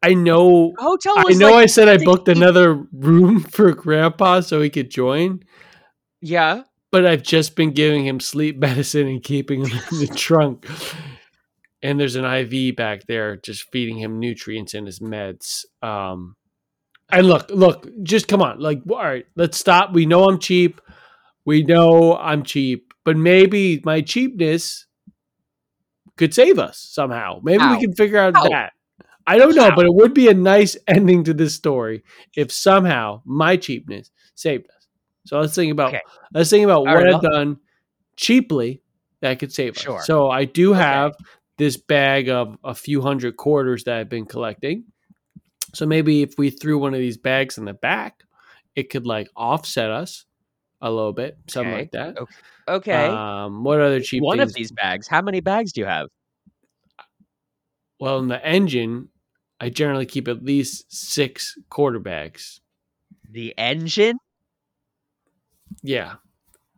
I 0.02 0.14
know. 0.14 0.74
The 0.78 0.84
hotel 0.84 1.14
I 1.18 1.34
know. 1.34 1.52
like 1.52 1.64
I 1.64 1.66
said 1.66 1.88
I 1.90 1.94
60 1.98 2.06
booked 2.06 2.28
another 2.30 2.74
room 2.94 3.40
for 3.52 3.74
Grandpa 3.74 4.40
so 4.42 4.62
he 4.62 4.70
could 4.70 4.90
join, 4.90 5.42
Yeah. 6.22 6.64
but 6.92 7.06
I've 7.06 7.24
just 7.24 7.56
been 7.56 7.72
giving 7.72 8.06
him 8.06 8.20
sleep 8.20 8.58
medicine 8.60 9.08
and 9.08 9.24
keeping 9.24 9.66
him 9.66 9.80
in 9.92 10.00
the 10.00 10.08
trunk. 10.16 10.68
And 11.82 11.98
there's 12.00 12.16
an 12.18 12.26
IV 12.26 12.76
back 12.76 13.06
there, 13.08 13.38
just 13.38 13.72
feeding 13.72 13.98
him 14.00 14.20
nutrients 14.20 14.74
in 14.74 14.86
his 14.86 15.00
meds. 15.00 15.64
Um, 15.82 16.36
And 17.12 17.28
look, 17.28 17.50
look, 17.50 17.88
just 18.04 18.28
come 18.28 18.42
on. 18.42 18.60
Like, 18.60 18.82
all 18.90 18.98
right, 18.98 19.26
let's 19.36 19.58
stop. 19.60 19.94
We 19.94 20.06
know 20.06 20.26
I'm 20.26 20.40
cheap. 20.40 20.80
We 21.46 21.64
know 21.64 22.16
I'm 22.18 22.44
cheap, 22.44 22.94
but 23.04 23.18
maybe 23.18 23.82
my 23.84 24.02
cheapness 24.02 24.86
could 26.18 26.34
save 26.34 26.60
us 26.60 26.78
somehow. 26.92 27.40
Maybe 27.44 27.64
How? 27.64 27.72
we 27.72 27.80
can 27.80 27.94
figure 27.94 28.18
out 28.20 28.36
How? 28.36 28.50
that. 28.50 28.74
I 29.26 29.38
don't 29.38 29.56
know, 29.56 29.70
How? 29.70 29.76
but 29.76 29.86
it 29.86 29.94
would 29.94 30.14
be 30.14 30.28
a 30.28 30.34
nice 30.34 30.76
ending 30.88 31.24
to 31.24 31.34
this 31.34 31.56
story 31.56 32.04
if 32.36 32.52
somehow 32.52 33.22
my 33.26 33.58
cheapness 33.58 34.12
saved 34.36 34.66
us. 34.76 34.88
So 35.26 35.40
let's 35.40 35.56
think 35.56 35.72
about 35.72 35.90
Okay. 35.90 36.02
let's 36.34 36.50
think 36.50 36.64
about 36.66 36.80
All 36.80 36.86
what 36.86 36.96
right, 36.96 37.08
I've 37.08 37.16
I'll- 37.16 37.32
done 37.32 37.58
cheaply 38.16 38.82
that 39.22 39.40
could 39.40 39.52
save 39.54 39.78
Sure. 39.78 39.98
us. 40.00 40.06
So 40.06 40.30
I 40.30 40.46
do 40.46 40.72
Okay. 40.72 40.80
have 40.80 41.14
this 41.58 41.78
bag 41.78 42.30
of 42.30 42.58
a 42.64 42.74
few 42.76 43.02
hundred 43.02 43.36
quarters 43.38 43.84
that 43.86 43.98
I've 43.98 44.10
been 44.10 44.26
collecting. 44.26 44.86
So 45.74 45.86
maybe 45.86 46.22
if 46.22 46.34
we 46.38 46.50
threw 46.50 46.78
one 46.80 46.94
of 46.94 47.00
these 47.00 47.18
bags 47.18 47.58
in 47.58 47.66
the 47.66 47.74
back, 47.74 48.24
it 48.76 48.90
could 48.90 49.06
like 49.06 49.30
offset 49.36 49.92
us 49.92 50.26
a 50.82 50.90
little 50.90 51.14
bit, 51.14 51.38
something 51.48 51.72
Okay. 51.72 51.80
like 51.80 51.92
that. 51.92 52.18
Okay. 52.68 53.08
Um, 53.08 53.64
what 53.64 53.82
other 53.82 54.00
cheap 54.00 54.24
One 54.24 54.38
things? 54.38 54.52
of 54.52 54.56
these 54.56 54.72
bags. 54.72 55.08
How 55.08 55.22
many 55.22 55.42
bags 55.42 55.72
do 55.74 55.82
you 55.82 55.88
have? 55.88 56.08
Well, 58.00 58.20
in 58.20 58.28
the 58.30 58.44
engine, 58.46 59.10
I 59.60 59.70
generally 59.70 60.06
keep 60.06 60.28
at 60.28 60.44
least 60.44 60.94
six 60.94 61.58
quarter 61.70 62.00
bags. 62.00 62.62
The 63.30 63.54
engine? 63.58 64.18
Yeah. 65.84 66.16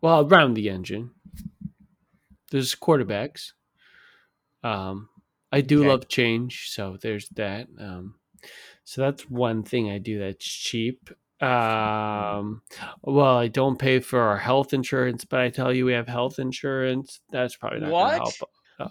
Well, 0.02 0.28
around 0.28 0.56
the 0.56 0.70
engine. 0.70 1.12
There's 2.50 2.76
quarterbacks. 2.76 3.52
Um, 4.64 5.10
I 5.52 5.62
do 5.62 5.80
Okay. 5.80 5.90
love 5.90 6.08
change, 6.08 6.70
so 6.72 6.98
there's 7.02 7.30
that. 7.30 7.68
Um, 7.80 8.16
so 8.84 9.02
that's 9.02 9.30
one 9.30 9.64
thing 9.64 9.90
I 9.90 9.98
do 9.98 10.20
that's 10.20 10.46
cheap. 10.46 11.10
Um, 11.42 12.62
well, 13.02 13.38
I 13.38 13.48
don't 13.48 13.80
pay 13.80 14.00
for 14.00 14.20
our 14.22 14.38
health 14.38 14.74
insurance, 14.74 15.26
but 15.26 15.40
I 15.40 15.50
tell 15.50 15.74
you 15.74 15.86
we 15.86 15.94
have 15.94 16.08
health 16.08 16.38
insurance. 16.40 17.20
That's 17.32 17.56
probably 17.56 17.80
not 17.80 17.92
What? 17.92 18.14
help. 18.14 18.34
Uh, 18.80 18.88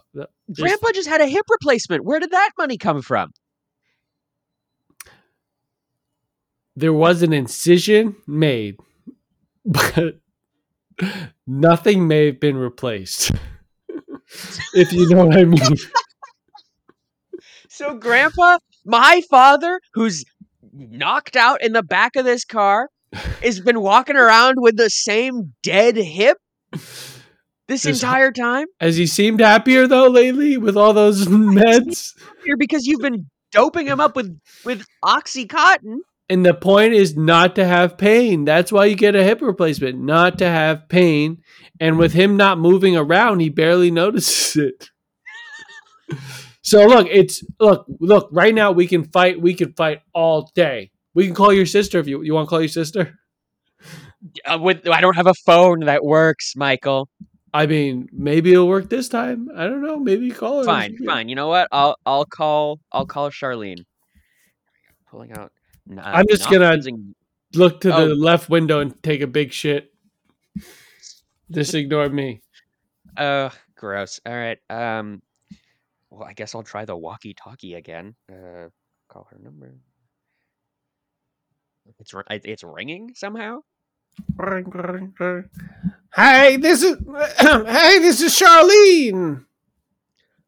just- 0.50 0.60
Grandpa 0.60 0.88
just 0.92 1.08
had 1.08 1.20
a 1.20 1.26
hip 1.26 1.44
replacement. 1.50 2.04
Where 2.04 2.18
did 2.20 2.32
that 2.32 2.50
money 2.58 2.76
come 2.78 3.02
from? 3.02 3.32
there 6.76 6.92
was 6.94 7.22
an 7.22 7.32
incision 7.32 8.16
made, 8.26 8.78
but 9.64 10.18
nothing 11.46 12.08
may 12.08 12.26
have 12.26 12.40
been 12.40 12.56
replaced. 12.56 13.32
if 14.74 14.92
you 14.92 15.08
know 15.10 15.26
what 15.26 15.36
I 15.36 15.44
mean. 15.44 15.60
So, 17.72 17.94
Grandpa, 17.94 18.58
my 18.84 19.22
father, 19.30 19.80
who's 19.94 20.24
knocked 20.72 21.36
out 21.36 21.62
in 21.62 21.72
the 21.72 21.82
back 21.82 22.16
of 22.16 22.24
this 22.24 22.44
car, 22.44 22.88
has 23.42 23.60
been 23.60 23.80
walking 23.80 24.16
around 24.16 24.56
with 24.58 24.76
the 24.76 24.90
same 24.90 25.54
dead 25.62 25.96
hip 25.96 26.38
this 27.68 27.84
entire 27.86 28.32
time? 28.32 28.66
Has 28.80 28.96
he 28.96 29.06
seemed 29.06 29.40
happier 29.40 29.86
though 29.86 30.08
lately 30.08 30.56
with 30.56 30.76
all 30.76 30.92
those 30.92 31.26
meds? 31.28 32.14
Here 32.44 32.56
because 32.56 32.86
you've 32.86 33.00
been 33.00 33.26
doping 33.52 33.86
him 33.86 34.00
up 34.00 34.16
with 34.16 34.38
with 34.64 34.84
oxycontin. 35.04 35.98
And 36.28 36.46
the 36.46 36.54
point 36.54 36.94
is 36.94 37.16
not 37.16 37.56
to 37.56 37.66
have 37.66 37.98
pain. 37.98 38.44
That's 38.44 38.70
why 38.70 38.84
you 38.84 38.94
get 38.94 39.16
a 39.16 39.24
hip 39.24 39.42
replacement, 39.42 39.98
not 39.98 40.38
to 40.38 40.46
have 40.46 40.88
pain. 40.88 41.42
And 41.80 41.98
with 41.98 42.12
him 42.12 42.36
not 42.36 42.56
moving 42.56 42.96
around, 42.96 43.40
he 43.40 43.48
barely 43.48 43.90
notices 43.90 44.56
it. 44.56 44.90
So 46.70 46.86
look, 46.86 47.06
it's 47.10 47.42
look, 47.58 47.84
look, 48.00 48.28
right 48.30 48.54
now 48.54 48.70
we 48.72 48.86
can 48.86 49.04
fight, 49.04 49.40
we 49.40 49.54
can 49.54 49.72
fight 49.72 50.02
all 50.14 50.50
day. 50.54 50.90
We 51.14 51.26
can 51.26 51.34
call 51.34 51.52
your 51.52 51.66
sister 51.66 51.98
if 51.98 52.06
you 52.06 52.22
you 52.22 52.34
want 52.34 52.46
to 52.46 52.50
call 52.50 52.60
your 52.60 52.68
sister. 52.68 53.18
Uh, 54.44 54.58
with 54.60 54.86
I 54.86 55.00
don't 55.00 55.16
have 55.16 55.26
a 55.26 55.34
phone 55.46 55.80
that 55.80 56.04
works, 56.04 56.54
Michael. 56.54 57.08
I 57.52 57.66
mean, 57.66 58.08
maybe 58.12 58.52
it'll 58.52 58.68
work 58.68 58.88
this 58.90 59.08
time. 59.08 59.48
I 59.56 59.64
don't 59.66 59.82
know. 59.82 59.96
Maybe 59.98 60.30
call 60.30 60.58
her. 60.58 60.64
Fine, 60.64 60.98
fine. 61.04 61.28
You 61.28 61.34
know 61.34 61.48
what? 61.48 61.66
I'll 61.72 61.96
I'll 62.06 62.26
call 62.26 62.78
I'll 62.92 63.06
call 63.06 63.30
Charlene. 63.30 63.84
Pulling 65.10 65.32
out. 65.32 65.50
I'm 65.98 66.26
just 66.28 66.48
gonna- 66.50 66.76
using- 66.76 67.14
Look 67.54 67.80
to 67.80 67.92
Oh. 67.92 68.06
the 68.08 68.14
left 68.14 68.48
window 68.48 68.78
and 68.78 68.94
take 69.02 69.22
a 69.22 69.26
big 69.26 69.52
shit. 69.52 69.92
Just 71.50 71.74
ignore 71.80 72.08
me. 72.08 72.42
Oh, 73.16 73.50
gross. 73.74 74.20
All 74.24 74.32
right. 74.32 74.58
Um, 74.70 75.20
well, 76.10 76.24
I 76.24 76.32
guess 76.32 76.54
I'll 76.54 76.62
try 76.62 76.84
the 76.84 76.96
walkie-talkie 76.96 77.74
again. 77.74 78.14
Uh, 78.30 78.68
call 79.08 79.26
her 79.30 79.38
number. 79.42 79.74
It's 81.98 82.12
it's 82.28 82.62
ringing 82.64 83.12
somehow. 83.14 83.60
Hey, 86.14 86.56
this 86.56 86.82
is 86.82 86.96
hey, 87.38 87.98
this 87.98 88.20
is 88.20 88.32
Charlene. 88.38 89.44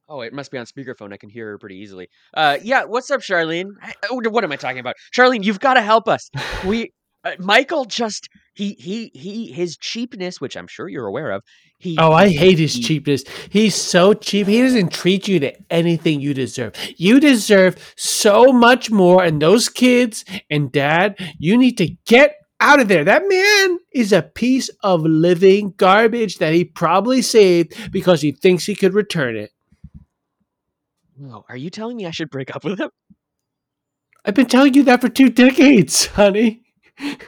Oh, 0.09 0.21
it 0.21 0.33
must 0.33 0.51
be 0.51 0.59
on 0.59 0.67
speakerphone. 0.67 1.13
I 1.13 1.17
can 1.17 1.31
hear 1.31 1.49
her 1.51 1.59
pretty 1.59 1.77
easily. 1.77 2.09
Uh, 2.35 2.59
yeah. 2.63 2.85
What's 2.85 3.11
up, 3.11 3.21
Charlene? 3.21 3.71
I- 3.81 3.95
oh, 4.11 4.21
what 4.29 4.45
am 4.45 4.53
I 4.53 4.57
talking 4.57 4.79
about? 4.81 4.97
Charlene, 5.17 5.43
you've 5.43 5.61
got 5.61 5.75
to 5.75 5.83
help 5.83 6.09
us. 6.09 6.31
We, 6.67 6.93
uh, 7.25 7.33
Michael, 7.39 7.85
just 7.87 8.29
he 8.55 8.75
he 8.75 9.11
he 9.15 9.51
his 9.53 9.77
cheapness, 9.77 10.41
which 10.41 10.57
I'm 10.57 10.67
sure 10.67 10.89
you're 10.89 11.07
aware 11.07 11.31
of. 11.33 11.43
He 11.79 11.97
Oh, 11.99 12.13
I 12.13 12.29
hate 12.29 12.59
his 12.59 12.75
he- 12.75 12.83
cheapness. 12.83 13.25
He's 13.51 13.75
so 13.75 14.13
cheap. 14.15 14.47
He 14.47 14.61
doesn't 14.61 14.93
treat 14.93 15.27
you 15.27 15.41
to 15.41 15.53
anything 15.73 16.21
you 16.21 16.35
deserve. 16.35 16.75
You 16.97 17.19
deserve 17.19 17.77
so 17.97 18.53
much 18.53 18.91
more. 18.91 19.25
And 19.25 19.41
those 19.43 19.69
kids 19.69 20.25
and 20.51 20.71
dad, 20.71 21.17
you 21.39 21.57
need 21.57 21.77
to 21.79 21.89
get 22.07 22.37
out 22.61 22.79
of 22.79 22.87
there. 22.89 23.03
That 23.05 23.25
man 23.27 23.79
is 23.93 24.13
a 24.13 24.23
piece 24.23 24.69
of 24.83 25.03
living 25.03 25.75
garbage 25.77 26.39
that 26.39 26.55
he 26.55 26.65
probably 26.65 27.21
saved 27.23 27.91
because 27.91 28.21
he 28.21 28.31
thinks 28.33 28.67
he 28.67 28.77
could 28.77 28.95
return 28.95 29.37
it. 29.37 29.51
Oh, 31.25 31.45
are 31.49 31.57
you 31.57 31.71
telling 31.71 31.97
me 31.97 32.07
I 32.07 32.11
should 32.11 32.31
break 32.31 32.55
up 32.55 32.65
with 32.65 32.81
him? 32.81 32.91
I've 34.25 34.35
been 34.35 34.47
telling 34.47 34.75
you 34.75 34.85
that 34.85 35.01
for 35.01 35.09
two 35.09 35.31
decades, 35.31 36.07
honey. 36.07 36.62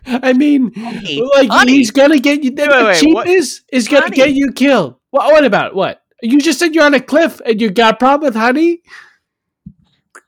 I 0.07 0.33
mean, 0.33 0.73
Honey, 0.75 1.23
like 1.37 1.51
honey. 1.51 1.73
he's 1.73 1.91
gonna 1.91 2.19
get 2.19 2.43
you. 2.45 2.51
The, 2.51 2.63
Wait, 2.63 2.71
wait, 2.85 3.03
wait, 3.05 3.15
what- 3.15 3.27
is 3.29 3.63
gonna 3.89 4.03
Honey. 4.05 4.17
get 4.17 4.33
you 4.35 4.53
killed. 4.53 4.97
What? 5.11 5.33
What 5.33 5.45
about 5.45 5.75
what? 5.75 6.01
You 6.23 6.41
just 6.41 6.59
said 6.59 6.75
you're 6.75 6.85
on 6.85 6.95
a 6.95 7.01
cliff 7.01 7.41
and 7.45 7.61
you 7.61 7.71
got 7.71 7.95
a 7.95 7.97
problem 7.97 8.29
with 8.29 8.35
honey. 8.37 8.81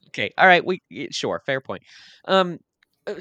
Okay. 0.09 0.33
All 0.39 0.47
right. 0.47 0.65
We 0.65 0.81
sure. 1.11 1.43
Fair 1.47 1.61
point. 1.61 1.83
Um, 2.27 2.59
uh, 3.07 3.15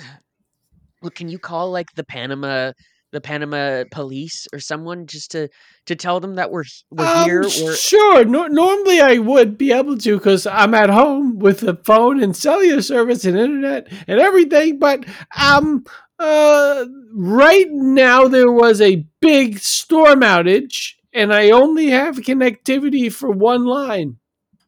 look, 1.02 1.16
can 1.16 1.30
you 1.30 1.40
call 1.40 1.72
like 1.72 1.94
the 1.96 2.04
Panama, 2.04 2.72
the 3.12 3.22
Panama 3.22 3.84
police 3.92 4.48
or 4.54 4.60
someone 4.60 5.06
just 5.06 5.32
to 5.32 5.50
to 5.88 5.96
tell 5.96 6.20
them 6.20 6.36
that 6.36 6.52
we're 6.52 6.64
we're 6.92 7.06
Um, 7.06 7.26
here? 7.26 7.42
We're 7.44 7.76
sure. 7.76 8.26
No, 8.26 8.48
normally 8.48 9.02
I 9.02 9.18
would 9.18 9.58
be 9.58 9.72
able 9.72 9.98
to 10.00 10.18
because 10.18 10.48
I'm 10.48 10.74
at 10.74 10.90
home 10.90 11.38
with 11.40 11.60
the 11.62 11.76
phone 11.86 12.22
and 12.22 12.36
cellular 12.36 12.82
service 12.82 13.26
and 13.26 13.38
internet 13.38 13.88
and 14.08 14.20
everything. 14.20 14.80
But 14.80 15.06
um, 15.40 15.86
uh, 16.20 16.86
right 17.14 17.68
now 17.70 18.28
there 18.28 18.52
was 18.52 18.82
a 18.82 19.06
big 19.22 19.60
storm 19.60 20.22
outage, 20.22 20.94
and 21.14 21.34
I 21.34 21.52
only 21.52 21.88
have 21.90 22.18
connectivity 22.18 23.12
for 23.12 23.30
one 23.32 23.66
line 23.66 24.18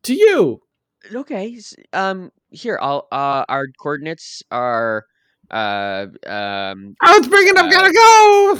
to 0.04 0.14
you. 0.14 0.62
okay. 1.14 1.58
Um, 1.94 2.32
here, 2.50 2.78
I'll 2.82 3.08
uh, 3.12 3.46
our 3.50 3.68
coordinates 3.80 4.44
are 4.52 5.06
uh 5.50 6.08
um 6.26 6.96
I 7.02 7.18
was 7.18 7.28
bringing 7.30 7.58
up. 7.58 7.68
Uh, 7.68 7.70
Gotta 7.70 7.94
go. 7.94 8.60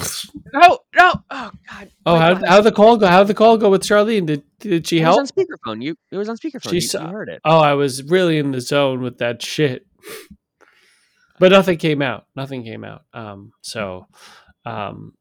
no 0.54 0.78
no 0.96 1.12
oh 1.30 1.50
god 1.68 1.90
Oh, 2.06 2.14
my 2.14 2.18
how 2.18 2.32
God, 2.34 2.44
how 2.48 2.60
the 2.62 2.72
call 2.72 2.96
go? 2.96 3.06
How 3.06 3.24
the 3.24 3.34
call 3.34 3.58
go 3.58 3.68
with 3.68 3.82
Charlene? 3.82 4.24
Did 4.24 4.42
did 4.58 4.86
she 4.86 5.00
it 5.00 5.00
was 5.04 5.16
help? 5.16 5.20
on 5.20 5.26
speakerphone 5.26 5.82
you 5.82 5.96
it 6.10 6.16
was 6.16 6.30
on 6.30 6.38
speakerphone 6.38 6.70
She 6.70 6.76
you, 6.76 6.80
saw- 6.80 7.02
you 7.04 7.12
heard 7.12 7.28
it 7.28 7.42
Oh, 7.44 7.58
I 7.58 7.74
was 7.74 8.02
really 8.04 8.38
in 8.38 8.52
the 8.52 8.62
zone 8.62 9.02
with 9.02 9.18
that 9.18 9.42
shit. 9.42 9.86
But 11.38 11.52
nothing 11.52 11.78
came 11.78 12.02
out. 12.02 12.26
Nothing 12.34 12.64
came 12.64 12.84
out. 12.84 13.02
Um, 13.12 13.52
so 13.62 14.06
um 14.64 15.14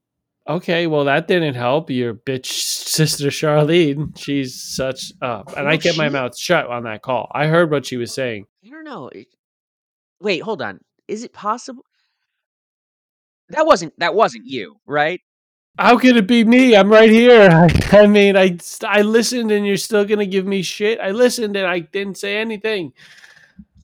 okay, 0.47 0.88
well 0.88 1.05
that 1.05 1.27
didn't 1.27 1.55
help. 1.55 1.89
Your 1.89 2.13
bitch 2.13 2.47
sister 2.47 3.27
Charlene. 3.27 4.17
She's 4.17 4.62
such 4.62 5.12
uh 5.21 5.43
and 5.55 5.67
I 5.67 5.77
kept 5.77 5.97
my 5.97 6.09
mouth 6.09 6.38
shut 6.38 6.67
on 6.67 6.83
that 6.83 7.01
call. 7.01 7.31
I 7.33 7.47
heard 7.47 7.71
what 7.71 7.86
she 7.86 7.97
was 7.97 8.13
saying. 8.13 8.45
I 8.65 8.69
don't 8.69 8.83
know. 8.83 9.09
Wait, 10.19 10.41
hold 10.41 10.62
on. 10.62 10.79
Is 11.07 11.24
it 11.24 11.33
possible? 11.33 11.86
That 13.50 13.65
wasn't 13.65 13.97
that 14.00 14.15
wasn't 14.15 14.45
you, 14.45 14.77
right? 14.86 15.21
How 15.79 15.97
could 15.97 16.17
it 16.17 16.27
be 16.27 16.43
me? 16.43 16.75
I'm 16.75 16.91
right 16.91 17.09
here. 17.09 17.50
I, 17.51 17.69
I 18.00 18.07
mean, 18.07 18.36
I 18.36 18.57
I 18.83 19.01
listened 19.03 19.51
and 19.51 19.65
you're 19.65 19.77
still 19.77 20.05
gonna 20.05 20.25
give 20.25 20.45
me 20.45 20.62
shit. 20.63 21.00
I 21.00 21.12
listened 21.12 21.55
and 21.55 21.67
I 21.67 21.79
didn't 21.79 22.17
say 22.17 22.38
anything. 22.38 22.93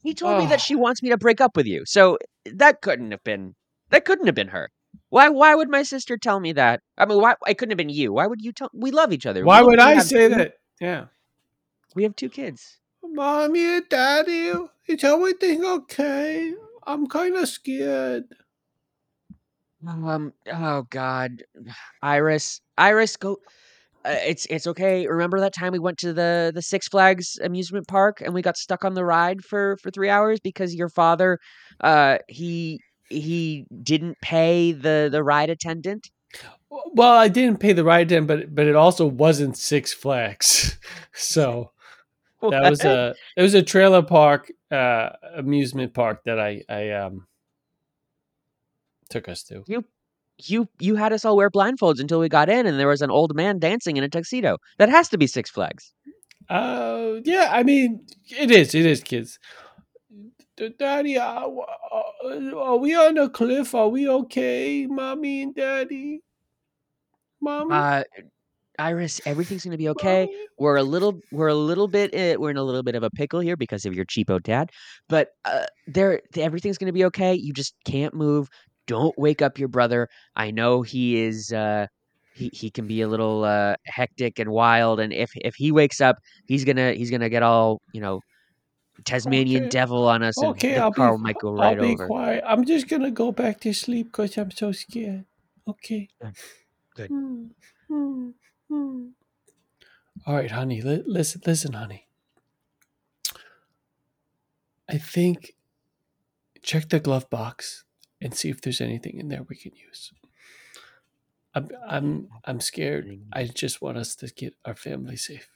He 0.04 0.14
told 0.14 0.38
me 0.38 0.46
Oh. 0.46 0.50
that 0.50 0.62
she 0.62 0.76
wants 0.76 1.02
me 1.02 1.10
to 1.10 1.18
break 1.18 1.42
up 1.42 1.56
with 1.58 1.66
you. 1.66 1.84
So 1.86 2.18
that 2.46 2.82
couldn't 2.82 3.12
have 3.12 3.24
been 3.24 3.56
that 3.90 4.06
couldn't 4.06 4.26
have 4.28 4.36
been 4.36 4.50
her. 4.50 4.70
Why 5.10 5.30
why 5.30 5.56
would 5.56 5.70
my 5.70 5.84
sister 5.84 6.18
tell 6.18 6.40
me 6.40 6.54
that? 6.54 6.82
I 6.98 7.06
mean, 7.06 7.20
why 7.22 7.36
it 7.48 7.58
couldn't 7.58 7.72
have 7.72 7.78
been 7.78 7.90
you. 7.90 8.14
Why 8.14 8.28
would 8.28 8.42
you 8.42 8.52
tell 8.52 8.70
we 8.74 8.92
love 8.92 9.12
each 9.14 9.26
other. 9.26 9.44
Why 9.46 9.62
would 9.62 9.80
I 9.80 10.00
say 10.00 10.28
two- 10.30 10.36
that? 10.36 10.54
Yeah. 10.82 11.06
We 11.96 12.04
have 12.04 12.16
two 12.16 12.30
kids. 12.30 12.80
Mommy 13.04 13.64
and 13.78 13.88
Daddy, 13.90 14.52
is 14.88 15.04
everything 15.04 15.64
okay? 15.64 16.54
I'm 16.86 17.08
kind 17.08 17.36
of 17.36 17.48
scared. 17.48 18.26
Um. 19.86 20.34
Oh 20.52 20.84
God, 20.90 21.44
Iris, 22.02 22.62
Iris, 22.78 23.18
go. 23.18 23.38
Uh, 24.06 24.18
it's 24.26 24.46
it's 24.48 24.68
okay. 24.68 25.08
Remember 25.08 25.40
that 25.40 25.54
time 25.54 25.72
we 25.72 25.80
went 25.80 25.98
to 26.00 26.14
the 26.14 26.52
the 26.54 26.62
Six 26.62 26.88
Flags 26.88 27.40
amusement 27.42 27.88
park 27.88 28.22
and 28.22 28.34
we 28.34 28.42
got 28.42 28.58
stuck 28.58 28.84
on 28.84 28.94
the 28.94 29.06
ride 29.06 29.44
for 29.44 29.78
for 29.82 29.92
three 29.92 30.10
hours 30.10 30.40
because 30.40 30.76
your 30.76 30.90
father, 30.90 31.40
uh, 31.82 32.18
he 32.28 32.80
he 33.10 33.66
didn't 33.82 34.18
pay 34.22 34.74
the 34.74 35.10
the 35.12 35.24
ride 35.24 35.50
attendant. 35.50 36.10
Well, 36.70 37.14
I 37.14 37.28
didn't 37.28 37.60
pay 37.60 37.74
the 37.74 37.84
ride 37.84 38.08
attendant, 38.12 38.28
but 38.28 38.56
but 38.56 38.68
it 38.68 38.76
also 38.76 39.06
wasn't 39.06 39.58
Six 39.58 39.94
Flags, 39.94 40.78
so 41.14 41.72
that 42.42 42.70
was 42.70 42.84
a 42.84 43.16
it 43.38 43.42
was 43.42 43.54
a 43.54 43.64
trailer 43.64 44.02
park 44.02 44.52
uh, 44.70 45.10
amusement 45.36 45.94
park 45.94 46.24
that 46.26 46.40
I 46.40 46.64
I 46.68 46.90
um 46.92 47.28
took 49.10 49.30
us 49.30 49.44
to. 49.44 49.64
you 49.68 49.86
you 50.38 50.68
you 50.80 50.96
had 50.96 51.14
us 51.14 51.26
all 51.26 51.36
wear 51.38 51.50
blindfolds 51.50 52.00
until 52.00 52.20
we 52.20 52.30
got 52.30 52.50
in 52.50 52.66
and 52.66 52.80
there 52.80 52.88
was 52.88 53.02
an 53.02 53.12
old 53.12 53.36
man 53.36 53.60
dancing 53.60 53.98
in 53.98 54.04
a 54.04 54.10
tuxedo. 54.10 54.58
That 54.78 54.90
has 54.90 55.10
to 55.10 55.18
be 55.18 55.28
Six 55.28 55.50
Flags. 55.50 55.94
Uh, 56.50 57.16
yeah, 57.24 57.50
I 57.54 57.64
mean, 57.64 58.06
it 58.30 58.52
is, 58.52 58.76
it 58.76 58.86
is, 58.86 59.02
kids. 59.02 59.40
Daddy, 60.78 61.16
w- 61.16 61.62
uh, 61.62 62.58
are 62.58 62.78
we 62.78 62.96
on 62.96 63.18
a 63.18 63.30
cliff? 63.30 63.74
Are 63.74 63.88
we 63.90 64.08
okay, 64.08 64.86
mommy 64.88 65.44
and 65.44 65.56
daddy? 65.56 66.22
Mommy, 67.42 67.74
Uh, 67.74 68.04
Iris, 68.80 69.22
everything's 69.26 69.64
gonna 69.64 69.78
be 69.78 69.90
okay. 69.90 70.26
Mommy? 70.26 70.38
We're 70.58 70.76
a 70.78 70.84
little 70.84 71.20
we're 71.32 71.48
a 71.48 71.56
little 71.56 71.88
bit 71.88 72.14
uh, 72.14 72.40
we're 72.40 72.52
in 72.52 72.58
a 72.58 72.64
little 72.64 72.84
bit 72.84 72.96
of 72.96 73.04
a 73.04 73.10
pickle 73.10 73.40
here 73.40 73.56
because 73.58 73.86
of 73.86 73.94
your 73.94 74.06
cheapo 74.06 74.42
dad, 74.42 74.72
but 75.10 75.30
uh, 75.46 75.66
there 75.88 76.22
everything's 76.36 76.78
gonna 76.78 76.94
be 76.94 77.06
okay. 77.06 77.34
You 77.34 77.54
just 77.54 77.76
can't 77.86 78.14
move. 78.14 78.50
Don't 78.88 79.18
wake 79.18 79.42
up 79.42 79.58
your 79.60 79.70
brother. 79.70 80.08
I 80.36 80.52
know 80.52 80.82
he 80.82 81.18
is. 81.22 81.52
Uh, 81.54 81.88
he 82.34 82.50
he 82.54 82.72
can 82.72 82.88
be 82.88 83.02
a 83.02 83.08
little 83.08 83.44
uh, 83.44 83.76
hectic 83.86 84.40
and 84.40 84.50
wild, 84.52 85.00
and 85.00 85.14
if 85.14 85.32
if 85.36 85.56
he 85.56 85.72
wakes 85.72 86.02
up, 86.02 86.18
he's 86.48 86.66
gonna 86.66 86.94
he's 86.94 87.12
gonna 87.12 87.30
get 87.30 87.44
all 87.44 87.82
you 87.94 88.02
know 88.02 88.22
Tasmanian 89.06 89.64
Okay. 89.64 89.70
devil 89.70 90.08
on 90.08 90.24
us, 90.24 90.42
and 90.42 90.56
Okay, 90.56 90.76
the 90.76 90.82
I'll 90.82 90.92
be, 90.92 91.02
car 91.02 91.18
might 91.18 91.38
go 91.38 91.52
right 91.52 91.78
I'll 91.78 91.86
be 91.88 91.94
over. 91.94 92.08
quiet. 92.08 92.44
I'm 92.46 92.66
just 92.66 92.88
gonna 92.88 93.12
go 93.12 93.32
back 93.32 93.60
to 93.62 93.74
sleep 93.74 94.08
because 94.08 94.38
I'm 94.38 94.52
so 94.52 94.72
scared. 94.72 95.26
Okay. 95.68 96.10
Good. 96.22 96.36
Good. 96.96 97.10
Hmm, 97.10 97.48
hmm, 97.88 98.30
hmm. 98.70 99.08
All 100.26 100.36
right, 100.36 100.52
honey. 100.52 100.82
Li- 100.82 101.04
listen, 101.06 101.42
listen, 101.46 101.74
honey. 101.74 102.08
I 104.88 104.98
think 104.98 105.56
check 106.62 106.90
the 106.90 107.00
glove 107.00 107.30
box 107.30 107.84
and 108.24 108.34
see 108.34 108.50
if 108.50 108.62
there's 108.62 108.82
anything 108.82 109.20
in 109.20 109.28
there 109.28 109.44
we 109.44 109.56
can 109.56 109.74
use. 109.76 110.12
I'm, 111.54 111.68
I'm, 111.88 112.30
I'm 112.46 112.60
scared. 112.62 113.20
I 113.34 113.44
just 113.44 113.82
want 113.82 113.98
us 113.98 114.16
to 114.16 114.28
get 114.28 114.56
our 114.66 114.76
family 114.76 115.18
safe. 115.18 115.50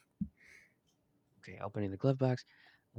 Okay, 1.40 1.58
opening 1.64 1.90
the 1.90 1.98
glove 1.98 2.20
box. 2.20 2.44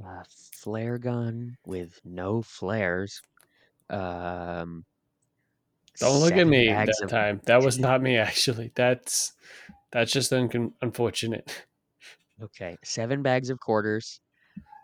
Uh, 0.03 0.23
flare 0.57 0.97
gun 0.97 1.55
with 1.65 2.01
no 2.03 2.41
flares. 2.41 3.21
Um, 3.89 4.85
Don't 5.99 6.19
look 6.19 6.33
at 6.33 6.47
me 6.47 6.67
that 6.67 6.89
of- 7.01 7.09
time. 7.09 7.41
That 7.45 7.61
was 7.61 7.77
not 7.77 8.01
me, 8.01 8.17
actually. 8.17 8.71
That's, 8.75 9.33
that's 9.91 10.11
just 10.11 10.33
un- 10.33 10.73
unfortunate. 10.81 11.65
Okay, 12.41 12.77
seven 12.83 13.21
bags 13.21 13.49
of 13.49 13.59
quarters, 13.59 14.21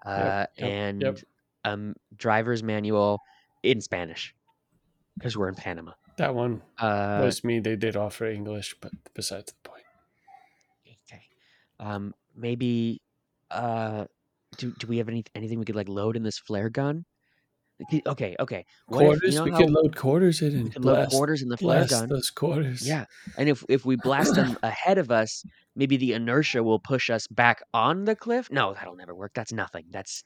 uh, 0.06 0.46
yep, 0.58 0.70
and 0.70 1.02
yep. 1.02 1.20
um 1.64 1.96
driver's 2.18 2.62
manual 2.62 3.22
in 3.64 3.80
Spanish 3.80 4.36
because 5.18 5.38
we're 5.38 5.50
in 5.50 5.56
Panama. 5.56 5.92
That 6.18 6.34
one 6.36 6.62
Uh, 6.78 7.22
was 7.24 7.44
me. 7.44 7.60
They 7.60 7.76
did 7.76 7.96
offer 7.96 8.26
English, 8.26 8.76
but 8.82 8.92
besides 9.14 9.52
the 9.52 9.70
point. 9.70 9.84
okay. 11.12 11.24
Um, 11.80 12.14
maybe. 12.36 13.02
Uh, 13.52 14.06
do 14.58 14.72
do 14.80 14.88
we 14.88 14.98
have 14.98 15.10
any 15.10 15.24
anything 15.36 15.60
we 15.60 15.66
could 15.66 15.76
like 15.76 15.90
load 15.90 16.16
in 16.16 16.24
this 16.24 16.38
flare 16.40 16.70
gun? 16.70 17.06
Okay, 18.08 18.34
Okay. 18.40 18.66
What 18.88 19.02
if- 19.02 19.08
Quarters. 19.08 19.34
you 19.34 19.40
know 19.40 19.44
we 19.44 19.52
could 19.52 19.70
load 19.70 19.96
quarters 19.98 20.42
in 20.42 20.54
we 20.54 20.60
and 20.62 20.74
could 20.74 20.86
load 20.86 21.10
quarters 21.10 21.42
in 21.42 21.50
the 21.50 21.58
flare 21.58 21.80
blast 21.80 21.92
gun. 21.92 22.08
those 22.10 22.30
quarters. 22.30 22.88
Yeah, 22.88 23.04
and 23.38 23.50
if 23.50 23.66
if 23.68 23.84
we 23.86 23.98
blast 23.98 24.34
them 24.36 24.58
ahead 24.64 24.98
of 24.98 25.12
us, 25.12 25.44
maybe 25.76 25.98
the 25.98 26.14
inertia 26.14 26.64
will 26.64 26.80
push 26.80 27.10
us 27.10 27.28
back 27.28 27.62
on 27.74 28.06
the 28.06 28.16
cliff. 28.16 28.50
No, 28.50 28.74
that'll 28.74 28.96
never 28.96 29.14
work. 29.14 29.34
That's 29.36 29.52
nothing. 29.52 29.86
That's 29.90 30.24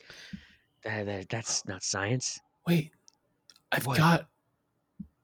that, 0.83 1.05
that- 1.07 1.29
that's 1.29 1.65
not 1.65 1.81
science. 1.83 2.39
Wait, 2.67 2.91
I've 3.71 3.87
What? 3.87 3.97
got 3.97 4.27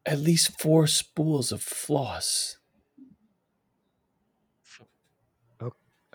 at 0.05 0.19
least 0.19 0.59
four 0.59 0.87
spools 0.87 1.51
of 1.51 1.61
floss 1.61 2.57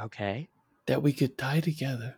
Okay. 0.00 0.48
that 0.86 1.02
we 1.02 1.12
could 1.12 1.36
tie 1.36 1.60
together 1.60 2.16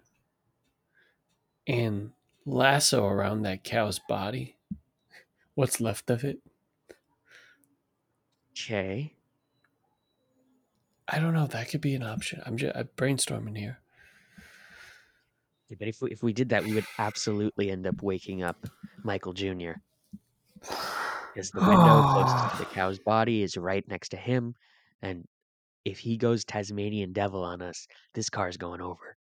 and 1.67 2.13
lasso 2.47 3.05
around 3.07 3.43
that 3.43 3.65
cow's 3.65 3.99
body. 3.99 4.57
What's 5.55 5.81
left 5.81 6.09
of 6.09 6.25
it? 6.25 6.39
Okay. 8.53 9.15
I 11.09 11.19
don't 11.19 11.35
know. 11.35 11.47
That 11.47 11.69
could 11.69 11.81
be 11.81 11.95
an 11.95 12.03
option. 12.03 12.41
I'm 12.47 12.57
just 12.57 12.77
I'm 12.77 12.89
brainstorming 12.97 13.59
here. 13.59 13.81
Yeah, 15.69 15.77
But 15.79 15.89
if 15.89 16.01
we, 16.01 16.11
if 16.13 16.23
we 16.23 16.33
did 16.33 16.51
that, 16.51 16.65
we 16.65 16.75
would 16.75 16.87
absolutely 16.99 17.71
end 17.71 17.87
up 17.87 18.03
waking 18.03 18.43
up 18.43 18.67
Michael 19.03 19.33
Jr. 19.33 19.73
Because 21.33 21.51
the 21.51 21.61
window 21.61 22.03
closest 22.13 22.53
to 22.53 22.59
the 22.59 22.65
cow's 22.75 22.99
body 22.99 23.43
is 23.43 23.57
right 23.57 23.85
next 23.89 24.11
to 24.11 24.17
him, 24.17 24.55
and 25.01 25.25
if 25.85 25.99
he 25.99 26.17
goes 26.17 26.45
Tasmanian 26.45 27.13
devil 27.13 27.43
on 27.43 27.63
us, 27.63 27.87
this 28.15 28.29
car's 28.31 28.57
going 28.57 28.81
over. 28.81 29.17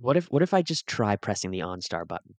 What 0.00 0.16
if 0.16 0.26
what 0.26 0.42
if 0.42 0.54
I 0.54 0.62
just 0.62 0.86
try 0.86 1.16
pressing 1.16 1.50
the 1.50 1.60
OnStar 1.60 2.06
button? 2.06 2.34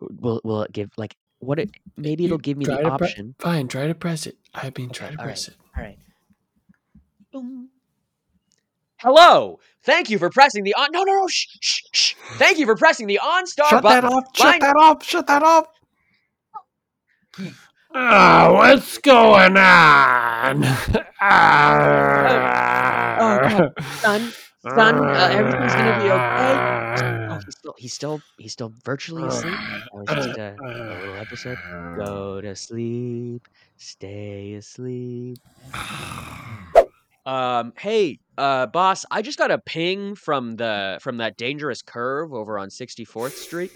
Will 0.00 0.40
will 0.44 0.62
it 0.62 0.72
give 0.72 0.90
like 0.96 1.14
what 1.38 1.58
it 1.58 1.70
maybe 1.96 2.24
it'll 2.24 2.36
give 2.38 2.56
me 2.58 2.64
try 2.66 2.76
the 2.76 2.82
to 2.90 2.98
pre- 2.98 3.06
option. 3.08 3.34
Fine, 3.38 3.68
try 3.68 3.86
to 3.86 3.94
press 3.94 4.26
it. 4.26 4.36
I 4.54 4.70
mean, 4.76 4.90
try 4.90 5.06
Okay, 5.08 5.16
to 5.16 5.20
all 5.22 5.26
right. 5.26 5.32
press 5.32 5.48
it. 5.48 5.54
All 5.76 5.82
right. 5.82 5.98
Boom. 7.32 7.70
Hello. 9.00 9.60
Thank 9.84 10.10
you 10.10 10.18
for 10.18 10.28
pressing 10.28 10.64
the 10.64 10.74
on. 10.74 10.88
No, 10.92 11.04
no, 11.04 11.12
no. 11.14 11.28
Shh, 11.28 11.46
shh, 11.60 11.80
shh. 11.92 12.14
Thank 12.32 12.58
you 12.58 12.66
for 12.66 12.76
pressing 12.76 13.06
the 13.06 13.20
OnStar 13.22 13.80
button. 13.80 13.82
Shut 13.82 13.82
that 13.84 14.04
off! 14.04 14.24
Shut 14.36 14.46
Line- 14.46 14.60
that 14.60 14.76
off! 14.76 15.04
Shut 15.04 15.26
that 15.28 15.42
off! 15.42 15.66
Ah, 17.94 18.50
what's 18.52 18.98
going 18.98 19.56
on? 19.56 20.64
ah, 21.20 23.70
Son, 24.00 24.32
son, 24.62 24.98
uh, 24.98 25.28
everything's 25.32 25.72
gonna 25.72 26.02
be 26.02 26.10
okay. 26.10 27.26
Oh, 27.30 27.38
he's 27.44 27.54
still, 27.56 27.74
he's 27.78 27.94
still, 27.94 28.20
he's 28.38 28.52
still 28.52 28.72
virtually 28.84 29.24
asleep. 29.26 29.54
That 29.54 29.88
was 29.94 30.08
just 30.26 30.38
a, 30.38 30.56
a 30.62 30.66
little 30.66 31.14
episode. 31.16 31.58
Go 31.96 32.40
to 32.40 32.54
sleep, 32.54 33.48
stay 33.76 34.54
asleep. 34.54 35.38
Um, 37.26 37.72
hey, 37.76 38.20
uh, 38.38 38.66
boss, 38.68 39.04
I 39.10 39.20
just 39.20 39.36
got 39.38 39.50
a 39.50 39.58
ping 39.58 40.14
from 40.14 40.56
the 40.56 40.96
from 41.02 41.18
that 41.18 41.36
dangerous 41.36 41.82
curve 41.82 42.32
over 42.32 42.58
on 42.58 42.70
64th 42.70 43.32
Street. 43.32 43.70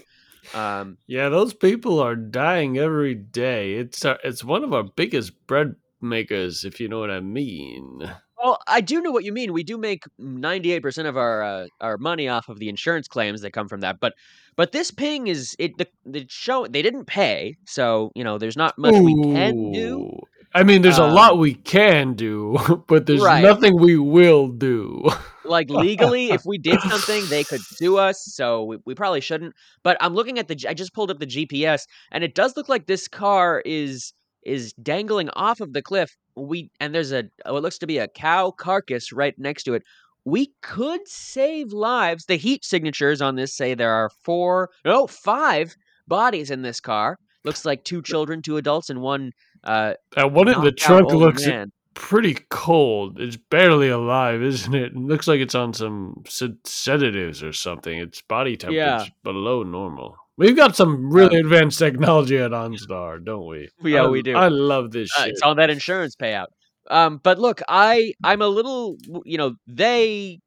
Um, 0.53 0.97
Yeah, 1.07 1.29
those 1.29 1.53
people 1.53 1.99
are 1.99 2.15
dying 2.15 2.77
every 2.77 3.15
day. 3.15 3.73
It's 3.73 4.05
uh, 4.05 4.17
it's 4.23 4.43
one 4.43 4.63
of 4.63 4.73
our 4.73 4.83
biggest 4.83 5.47
bread 5.47 5.75
makers, 6.01 6.63
if 6.63 6.79
you 6.79 6.87
know 6.87 6.99
what 6.99 7.11
I 7.11 7.19
mean. 7.19 8.01
well, 8.43 8.59
I 8.67 8.81
do 8.81 9.01
know 9.01 9.11
what 9.11 9.23
you 9.23 9.31
mean. 9.31 9.53
We 9.53 9.63
do 9.63 9.77
make 9.77 10.03
98% 10.19 11.05
of 11.07 11.17
our 11.17 11.43
uh, 11.43 11.67
our 11.81 11.97
money 11.97 12.27
off 12.27 12.49
of 12.49 12.59
the 12.59 12.69
insurance 12.69 13.07
claims 13.07 13.41
that 13.41 13.51
come 13.51 13.67
from 13.67 13.81
that. 13.81 13.99
But 13.99 14.13
but 14.55 14.71
this 14.71 14.91
ping 14.91 15.27
is 15.27 15.55
it 15.59 15.77
the 15.77 15.87
the 16.05 16.25
show 16.29 16.67
they 16.67 16.81
didn't 16.81 17.05
pay, 17.05 17.55
so 17.65 18.11
you 18.15 18.23
know 18.23 18.37
there's 18.37 18.57
not 18.57 18.77
much 18.77 18.95
we 18.95 19.13
can 19.13 19.71
do. 19.71 20.09
I 20.55 20.63
mean, 20.63 20.81
there's 20.83 20.99
a 20.99 21.03
Um, 21.03 21.13
lot 21.13 21.37
we 21.39 21.55
can 21.55 22.13
do, 22.13 22.57
but 22.87 23.05
there's 23.05 23.21
Right. 23.21 23.41
nothing 23.41 23.79
we 23.79 23.97
will 23.97 24.47
do. 24.47 25.09
like 25.45 25.69
legally 25.69 26.31
if 26.31 26.41
we 26.45 26.57
did 26.57 26.79
something 26.83 27.21
they 27.27 27.43
could 27.43 27.59
sue 27.77 27.97
us 27.97 28.23
so 28.25 28.63
we, 28.63 28.77
we 28.85 28.95
probably 28.95 29.19
shouldn't. 29.19 29.53
But 29.83 29.97
i'm 29.99 30.13
looking 30.13 30.39
at 30.39 30.47
the 30.47 30.55
I 30.69 30.73
just 30.73 30.93
pulled 30.93 31.11
up 31.11 31.19
the 31.19 31.25
gps 31.27 31.81
and 32.13 32.23
it 32.23 32.33
does 32.33 32.55
look 32.55 32.69
like 32.69 32.85
this 32.87 33.09
car 33.09 33.61
is 33.65 34.13
is 34.45 34.71
dangling 34.81 35.29
off 35.31 35.59
of 35.59 35.73
the 35.73 35.81
cliff. 35.81 36.15
We 36.37 36.69
and 36.79 36.95
there's 36.95 37.11
a 37.11 37.25
what 37.45 37.61
looks 37.61 37.77
to 37.79 37.87
be 37.87 37.97
a 37.97 38.07
cow 38.07 38.51
carcass 38.51 39.11
right 39.11 39.33
next 39.37 39.63
to 39.63 39.73
it. 39.73 39.83
We 40.23 40.53
could 40.61 41.01
save 41.07 41.73
lives. 41.73 42.23
The 42.25 42.37
heat 42.37 42.63
signatures 42.63 43.21
on 43.21 43.35
this 43.35 43.53
say 43.53 43.73
there 43.73 43.91
are 43.91 44.09
four 44.23 44.69
no 44.85 45.07
five 45.07 45.75
bodies 46.07 46.51
in 46.51 46.61
this 46.61 46.79
car. 46.79 47.17
Looks 47.43 47.65
like 47.65 47.83
two 47.83 48.01
children 48.01 48.41
two 48.41 48.55
adults 48.55 48.89
and 48.89 49.01
one 49.01 49.31
uh 49.63 49.93
That 50.15 50.31
one 50.31 50.47
in 50.47 50.61
the 50.61 50.71
trunk 50.71 51.11
looks 51.11 51.45
man. 51.47 51.71
pretty 51.93 52.37
cold. 52.49 53.19
It's 53.19 53.37
barely 53.37 53.89
alive, 53.89 54.41
isn't 54.41 54.73
it? 54.73 54.91
It 54.93 54.95
looks 54.95 55.27
like 55.27 55.39
it's 55.39 55.55
on 55.55 55.73
some 55.73 56.23
sed- 56.27 56.57
sedatives 56.65 57.43
or 57.43 57.53
something. 57.53 57.97
Its 57.97 58.21
body 58.21 58.57
temperature's 58.57 59.07
Yeah. 59.07 59.13
below 59.23 59.63
normal. 59.63 60.15
We've 60.35 60.55
got 60.55 60.75
some 60.75 61.11
really 61.13 61.37
advanced 61.37 61.77
technology 61.77 62.37
at 62.37 62.51
OnStar, 62.51 63.23
don't 63.23 63.47
we? 63.47 63.69
Yeah, 63.83 64.03
I- 64.05 64.09
we 64.09 64.21
do. 64.23 64.33
I 64.35 64.47
love 64.47 64.91
this 64.91 65.09
Uh, 65.17 65.21
shit. 65.23 65.31
it's 65.31 65.41
all 65.43 65.55
that 65.55 65.69
insurance 65.69 66.15
payout. 66.15 66.47
Um, 66.89 67.19
but 67.23 67.39
look, 67.39 67.61
I 67.69 68.13
I'm 68.23 68.41
a 68.41 68.47
little, 68.47 68.97
you 69.25 69.37
know, 69.37 69.53
they 69.67 70.39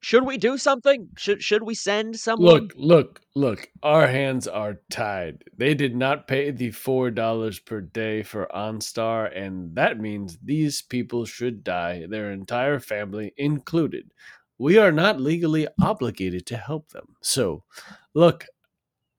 should 0.00 0.24
we 0.24 0.38
do 0.38 0.58
something? 0.58 1.08
Should 1.16 1.42
should 1.42 1.62
we 1.62 1.74
send 1.74 2.18
someone? 2.18 2.52
Look, 2.52 2.72
look, 2.76 3.20
look. 3.34 3.68
Our 3.82 4.06
hands 4.06 4.46
are 4.46 4.80
tied. 4.90 5.44
They 5.56 5.74
did 5.74 5.96
not 5.96 6.28
pay 6.28 6.50
the 6.50 6.70
four 6.70 7.10
dollars 7.10 7.58
per 7.58 7.80
day 7.80 8.22
for 8.22 8.48
OnStar, 8.54 9.36
and 9.36 9.74
that 9.74 9.98
means 9.98 10.38
these 10.42 10.82
people 10.82 11.24
should 11.24 11.64
die, 11.64 12.06
their 12.08 12.30
entire 12.30 12.78
family 12.78 13.32
included. 13.36 14.12
We 14.58 14.78
are 14.78 14.92
not 14.92 15.20
legally 15.20 15.68
obligated 15.80 16.46
to 16.46 16.56
help 16.56 16.90
them. 16.90 17.16
So, 17.22 17.64
look, 18.14 18.46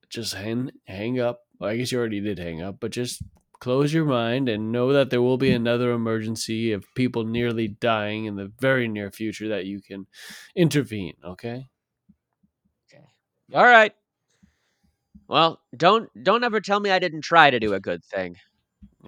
just 0.10 0.34
hang 0.34 0.72
hang 0.86 1.20
up. 1.20 1.42
Well, 1.60 1.72
I 1.72 1.78
guess 1.78 1.92
you 1.92 2.00
already 2.00 2.22
did 2.22 2.40
hang 2.40 2.62
up, 2.62 2.78
but 2.80 2.92
just 2.92 3.22
close 3.60 3.94
your 3.94 4.06
mind 4.06 4.50
and 4.50 4.72
know 4.72 4.94
that 4.94 5.10
there 5.10 5.22
will 5.22 5.38
be 5.38 5.52
another 5.52 5.92
emergency 5.92 6.72
of 6.72 6.86
people 6.96 7.24
nearly 7.26 7.68
dying 7.68 8.26
in 8.26 8.36
the 8.36 8.52
very 8.60 8.88
near 8.88 9.12
future 9.12 9.50
that 9.50 9.66
you 9.66 9.82
can 9.82 10.08
intervene. 10.56 11.14
Okay. 11.24 11.68
Okay. 12.92 13.04
All 13.54 13.66
right. 13.66 13.94
Well, 15.28 15.60
don't 15.76 16.10
don't 16.24 16.44
ever 16.44 16.60
tell 16.60 16.80
me 16.80 16.90
I 16.90 17.00
didn't 17.00 17.22
try 17.22 17.50
to 17.50 17.60
do 17.60 17.74
a 17.74 17.80
good 17.80 18.04
thing. 18.04 18.36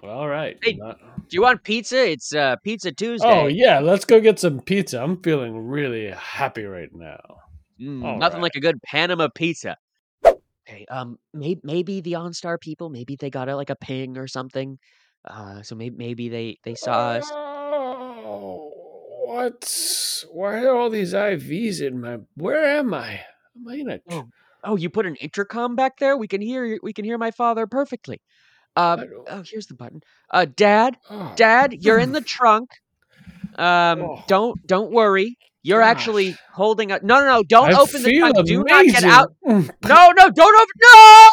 Well, 0.02 0.12
all 0.12 0.28
right. 0.28 0.58
Hey, 0.62 0.74
Not- 0.74 0.98
Do 0.98 1.34
you 1.34 1.42
want 1.42 1.64
pizza? 1.64 2.10
It's 2.10 2.34
uh, 2.34 2.56
Pizza 2.62 2.92
Tuesday. 2.92 3.28
oh 3.28 3.46
yeah, 3.46 3.80
let's 3.80 4.04
go 4.04 4.20
get 4.20 4.38
some 4.38 4.60
pizza. 4.60 5.02
I'm 5.02 5.20
feeling 5.22 5.66
really 5.66 6.10
happy 6.10 6.64
right 6.64 6.90
now. 6.94 7.20
Mm, 7.80 8.18
nothing 8.18 8.36
right. 8.36 8.42
like 8.42 8.54
a 8.54 8.60
good 8.60 8.80
Panama 8.82 9.28
pizza. 9.34 9.76
Okay, 10.72 10.86
um, 10.86 11.18
maybe 11.34 11.60
maybe 11.64 12.00
the 12.00 12.12
OnStar 12.12 12.58
people, 12.58 12.88
maybe 12.88 13.16
they 13.16 13.28
got 13.30 13.48
a, 13.48 13.56
like 13.56 13.70
a 13.70 13.76
ping 13.76 14.16
or 14.16 14.26
something. 14.26 14.78
Uh, 15.28 15.62
so 15.62 15.74
maybe 15.74 15.96
maybe 15.96 16.28
they 16.28 16.58
they 16.64 16.74
saw 16.74 17.10
us. 17.10 17.30
Oh, 17.30 18.72
what's 19.26 20.24
why 20.32 20.64
are 20.64 20.74
all 20.74 20.88
these 20.90 21.12
IVs 21.12 21.86
in 21.86 22.00
my? 22.00 22.18
Where 22.36 22.64
am 22.64 22.94
I? 22.94 23.20
Am 23.56 23.68
I 23.68 23.74
in 23.74 23.90
a? 23.90 24.00
Oh, 24.08 24.28
oh, 24.64 24.76
you 24.76 24.88
put 24.88 25.06
an 25.06 25.16
intercom 25.16 25.76
back 25.76 25.98
there. 25.98 26.16
We 26.16 26.28
can 26.28 26.40
hear 26.40 26.64
you- 26.64 26.80
we 26.82 26.92
can 26.92 27.04
hear 27.04 27.18
my 27.18 27.30
father 27.30 27.66
perfectly. 27.66 28.20
Um, 28.74 29.04
oh, 29.28 29.42
here's 29.44 29.66
the 29.66 29.74
button. 29.74 30.00
Uh, 30.30 30.46
Dad, 30.46 30.96
oh, 31.10 31.34
Dad, 31.36 31.74
you're 31.80 31.98
in 31.98 32.12
the 32.12 32.20
trunk. 32.26 32.70
Um, 33.56 34.02
Oh. 34.02 34.24
don't 34.26 34.66
don't 34.66 34.90
worry. 34.90 35.36
You're 35.62 35.80
Gosh. 35.80 35.90
actually 35.90 36.36
holding 36.52 36.90
a. 36.90 36.98
No, 37.02 37.20
no, 37.20 37.26
no! 37.26 37.42
Don't 37.44 37.72
I 37.72 37.78
open 37.78 38.02
the 38.02 38.18
trunk. 38.18 38.46
Do 38.46 38.64
not 38.64 38.84
get 38.86 39.04
out. 39.04 39.32
No, 39.44 39.60
no, 39.84 40.30
don't 40.30 40.60
open. 40.60 40.74
No. 40.82 41.28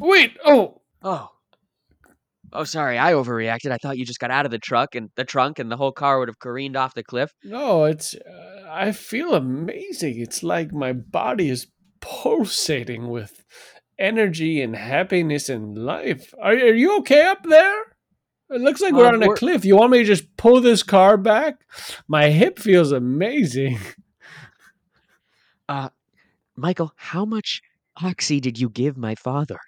Wait. 0.00 0.36
Oh, 0.44 0.80
Oh. 1.02 1.30
Oh, 2.56 2.64
sorry. 2.64 2.98
I 2.98 3.12
overreacted. 3.14 3.72
I 3.72 3.78
thought 3.78 3.98
you 3.98 4.04
just 4.06 4.20
got 4.20 4.30
out 4.30 4.44
of 4.44 4.52
the 4.52 4.58
truck 4.58 4.94
and 4.94 5.10
the 5.16 5.24
trunk, 5.24 5.58
and 5.58 5.72
the 5.72 5.76
whole 5.76 5.92
car 5.92 6.18
would 6.18 6.28
have 6.28 6.38
careened 6.38 6.76
off 6.76 6.94
the 6.94 7.02
cliff. 7.02 7.32
no. 7.42 7.84
It's. 7.84 8.14
Uh, 8.14 8.66
I 8.70 8.92
feel 8.92 9.34
amazing. 9.34 10.18
It's 10.20 10.42
like 10.42 10.72
my 10.72 10.92
body 10.92 11.48
is 11.48 11.66
pulsating 12.00 13.08
with 13.08 13.44
energy 13.98 14.60
and 14.60 14.74
happiness 14.76 15.48
and 15.48 15.78
life. 15.78 16.34
Are, 16.40 16.52
are 16.52 16.74
you 16.74 16.98
okay 16.98 17.22
up 17.26 17.44
there? 17.44 17.93
It 18.50 18.60
looks 18.60 18.80
like 18.80 18.92
we're 18.92 19.06
Um, 19.08 19.14
on 19.16 19.22
a 19.22 19.26
we're- 19.28 19.38
cliff. 19.38 19.64
You 19.64 19.76
want 19.76 19.92
me 19.92 19.98
to 19.98 20.04
just 20.04 20.36
pull 20.36 20.60
this 20.60 20.82
car 20.82 21.16
back? 21.16 21.64
My 22.08 22.28
hip 22.30 22.58
feels 22.58 22.92
amazing. 22.92 23.78
Michael, 26.56 26.92
how 26.96 27.24
much 27.24 27.62
oxy 28.00 28.38
did 28.40 28.58
you 28.60 28.68
give 28.68 28.96
my 28.96 29.14
father? 29.16 29.58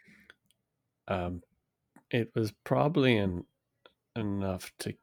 Um, 1.08 1.42
it 2.10 2.30
was 2.34 2.52
probably 2.64 3.18
en- 3.18 3.44
enough 4.14 4.70
to 4.80 4.94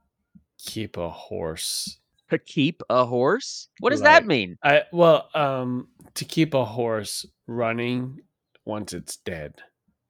keep 0.57 0.95
a 0.97 1.09
horse. 1.09 1.99
To 2.29 2.37
keep 2.39 2.81
a 2.89 3.05
horse? 3.05 3.67
What 3.79 3.89
does 3.89 4.01
Like- 4.01 4.21
that 4.21 4.25
mean? 4.27 4.57
I 4.63 4.83
well, 4.93 5.29
um, 5.35 5.89
to 6.15 6.25
keep 6.25 6.53
a 6.53 6.63
horse 6.65 7.25
running 7.47 8.21
once 8.65 8.93
it's 8.93 9.17
dead 9.17 9.55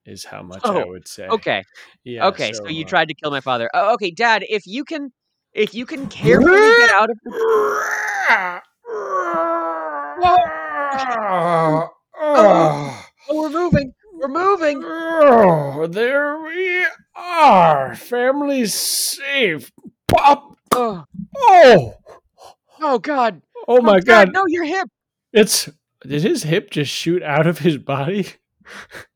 is 0.06 0.24
how 0.24 0.42
much 0.42 0.60
I 0.64 0.82
Oh, 0.82 0.86
would 0.88 1.08
say. 1.08 1.26
Okay. 1.28 1.62
Yeah. 2.04 2.26
okay. 2.26 2.52
So, 2.52 2.68
you 2.68 2.84
uh, 2.84 2.88
tried 2.88 3.08
to 3.08 3.14
kill 3.14 3.30
my 3.30 3.40
father. 3.40 3.70
Oh, 3.72 3.94
okay, 3.94 4.10
Dad. 4.10 4.44
If 4.48 4.66
you 4.66 4.84
can, 4.84 5.10
if 5.54 5.74
you 5.74 5.86
can 5.86 6.06
carefully 6.08 6.50
get 6.78 6.90
out 6.90 7.08
of 7.10 7.18
the. 7.24 8.60
Oh, 11.36 11.88
Oh, 12.16 13.40
we're 13.40 13.50
moving. 13.50 13.92
We're 14.12 14.28
moving. 14.28 14.82
oh, 14.84 15.86
there 15.86 16.40
we 16.42 16.84
are. 17.16 17.94
Family's 17.96 18.74
safe. 18.74 19.72
Pop. 20.08 20.56
Oh, 20.72 21.04
Oh, 21.36 21.94
oh 22.80 22.98
God. 22.98 23.42
oh 23.66 23.80
my 23.80 24.00
Dad, 24.00 24.26
God. 24.26 24.32
No, 24.34 24.44
your 24.46 24.64
hip. 24.64 24.88
It's 25.32 25.68
did 26.06 26.22
his 26.22 26.42
hip 26.42 26.70
just 26.70 26.90
shoot 26.92 27.22
out 27.22 27.46
of 27.46 27.58
his 27.58 27.78
body? 27.78 28.26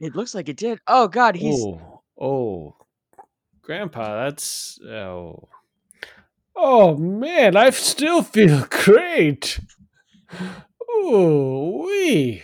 It 0.00 0.16
looks 0.16 0.34
like 0.34 0.48
it 0.48 0.56
did. 0.56 0.78
Oh 0.86 1.08
God, 1.08 1.36
he's. 1.36 1.62
oh, 1.62 2.02
oh, 2.20 2.76
Grandpa, 3.62 4.24
that's 4.24 4.80
oh, 4.82 5.48
oh 6.56 6.96
man, 6.96 7.56
I 7.56 7.70
still 7.70 8.22
feel 8.22 8.66
great. 8.70 9.60
Oh, 10.88 11.84
we. 11.86 12.42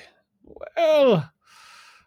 Well, 0.76 1.31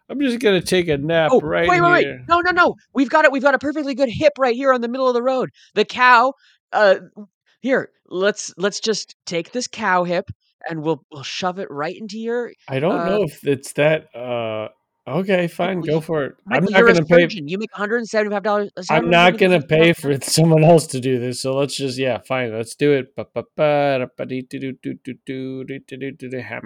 I'm 0.08 0.20
just 0.20 0.40
gonna 0.40 0.60
take 0.60 0.88
a 0.88 0.98
nap 0.98 1.30
Oh, 1.32 1.40
right 1.40 1.68
wait, 1.68 1.80
wait, 1.80 1.90
wait! 1.90 2.04
here. 2.04 2.24
No, 2.28 2.40
no, 2.40 2.50
no! 2.50 2.76
We've 2.94 3.10
got 3.10 3.24
it. 3.24 3.32
We've 3.32 3.42
got 3.42 3.54
a 3.54 3.58
perfectly 3.58 3.94
good 3.94 4.08
hip 4.08 4.34
right 4.38 4.54
here 4.54 4.72
on 4.72 4.80
the 4.80 4.88
middle 4.88 5.08
of 5.08 5.14
the 5.14 5.22
road. 5.22 5.50
The 5.74 5.84
cow. 5.84 6.34
Uh, 6.72 6.96
here. 7.60 7.90
Let's 8.08 8.52
let's 8.56 8.80
just 8.80 9.16
take 9.24 9.52
this 9.52 9.68
cow 9.68 10.04
hip 10.04 10.30
and 10.68 10.82
we'll 10.82 11.04
we'll 11.12 11.22
shove 11.22 11.58
it 11.58 11.70
right 11.70 11.96
into 11.96 12.18
your. 12.18 12.52
I 12.68 12.80
don't 12.80 12.98
uh, 12.98 13.04
know 13.04 13.22
if 13.22 13.46
it's 13.46 13.72
that. 13.74 14.14
Uh, 14.14 14.68
Okay, 15.10 15.48
fine, 15.48 15.80
go 15.80 16.00
for 16.00 16.24
it. 16.24 16.36
I'm 16.48 16.64
not 16.64 16.82
going 16.82 16.94
to 16.94 17.04
pay. 17.04 17.26
You 17.30 17.58
make 17.58 17.72
175 17.72 18.42
dollars. 18.44 18.70
I'm 18.88 19.10
not 19.10 19.38
going 19.38 19.60
to 19.60 19.66
pay 19.66 19.92
for 19.92 20.16
someone 20.22 20.62
else 20.62 20.86
to 20.88 21.00
do 21.00 21.18
this. 21.18 21.42
So 21.42 21.56
let's 21.56 21.74
just 21.74 21.98
yeah, 21.98 22.18
fine, 22.18 22.52
let's 22.52 22.76
do 22.76 22.92
it. 22.92 23.12
Hammer, 23.16 23.42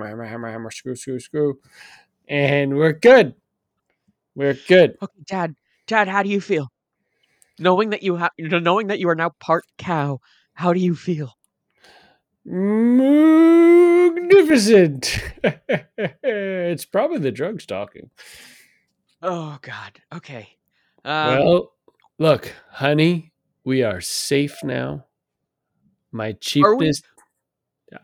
hammer, 0.07 0.25
hammer, 0.25 0.51
hammer, 0.51 0.71
screw, 0.71 0.95
screw, 0.95 1.19
screw, 1.21 1.59
and 2.29 2.77
we're 2.77 2.93
good. 2.93 3.35
We're 4.35 4.59
good. 4.69 4.99
Okay, 5.01 5.23
Dad. 5.25 5.57
Dad, 5.87 6.09
how 6.09 6.23
do 6.23 6.29
you 6.29 6.41
feel? 6.41 6.69
Knowing 7.59 7.91
that 7.91 8.03
you 8.03 8.17
have, 8.17 8.31
knowing 8.39 8.89
that 8.89 8.99
you 8.99 9.09
are 9.09 9.15
now 9.15 9.31
part 9.41 9.65
cow, 9.79 10.19
how 10.53 10.73
do 10.73 10.81
you 10.81 10.95
feel? 10.95 11.33
Magnificent. 12.45 15.19
it's 16.23 16.85
probably 16.85 17.19
the 17.19 17.33
drugs 17.33 17.67
talking. 17.67 18.11
Oh 19.23 19.59
God. 19.63 20.01
Okay. 20.15 20.49
Um, 21.05 21.39
well, 21.39 21.73
look, 22.19 22.53
honey, 22.71 23.33
we 23.65 23.83
are 23.83 24.01
safe 24.01 24.59
now. 24.63 25.05
My 26.13 26.29
Are 26.29 26.77
we? 26.77 26.87
cheapest. 26.87 27.05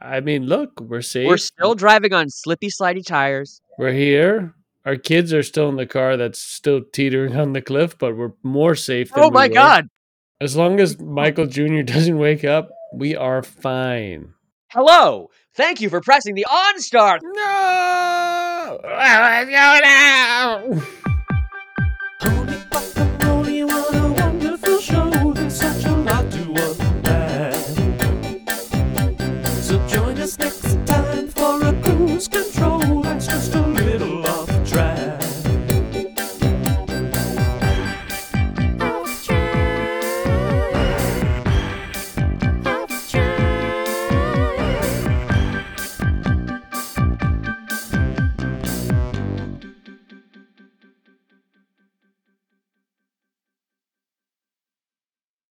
I 0.00 0.20
mean, 0.20 0.46
look, 0.46 0.80
we're 0.80 1.02
safe. 1.02 1.26
we're 1.26 1.36
still 1.36 1.74
driving 1.74 2.12
on 2.12 2.28
slippy, 2.30 2.68
slidey 2.68 3.04
tires. 3.04 3.60
We're 3.78 3.92
here. 3.92 4.54
Our 4.86 4.96
kids 4.96 5.32
are 5.34 5.42
still 5.42 5.68
in 5.68 5.76
the 5.76 5.86
car 5.86 6.16
that's 6.16 6.38
still 6.38 6.80
teetering 6.92 7.36
on 7.36 7.52
the 7.52 7.62
cliff, 7.62 7.98
but 7.98 8.16
we're 8.16 8.32
more 8.42 8.74
safe 8.74 9.10
than 9.10 9.24
Oh 9.24 9.28
we 9.28 9.34
my 9.34 9.48
were. 9.48 9.54
God. 9.54 9.88
As 10.40 10.56
long 10.56 10.80
as 10.80 10.98
Michael 10.98 11.46
Jr. 11.46 11.82
doesn't 11.82 12.16
wake 12.18 12.44
up, 12.44 12.70
we 12.92 13.16
are 13.16 13.42
fine. 13.42 14.34
Hello. 14.72 15.28
Thank 15.54 15.80
you 15.80 15.88
for 15.90 16.00
pressing 16.00 16.34
the 16.34 16.46
on 16.48 16.74
OnStar. 16.76 17.18
No! 17.22 18.78
What's 18.82 19.50
going 19.50 19.84
on? 19.84 20.99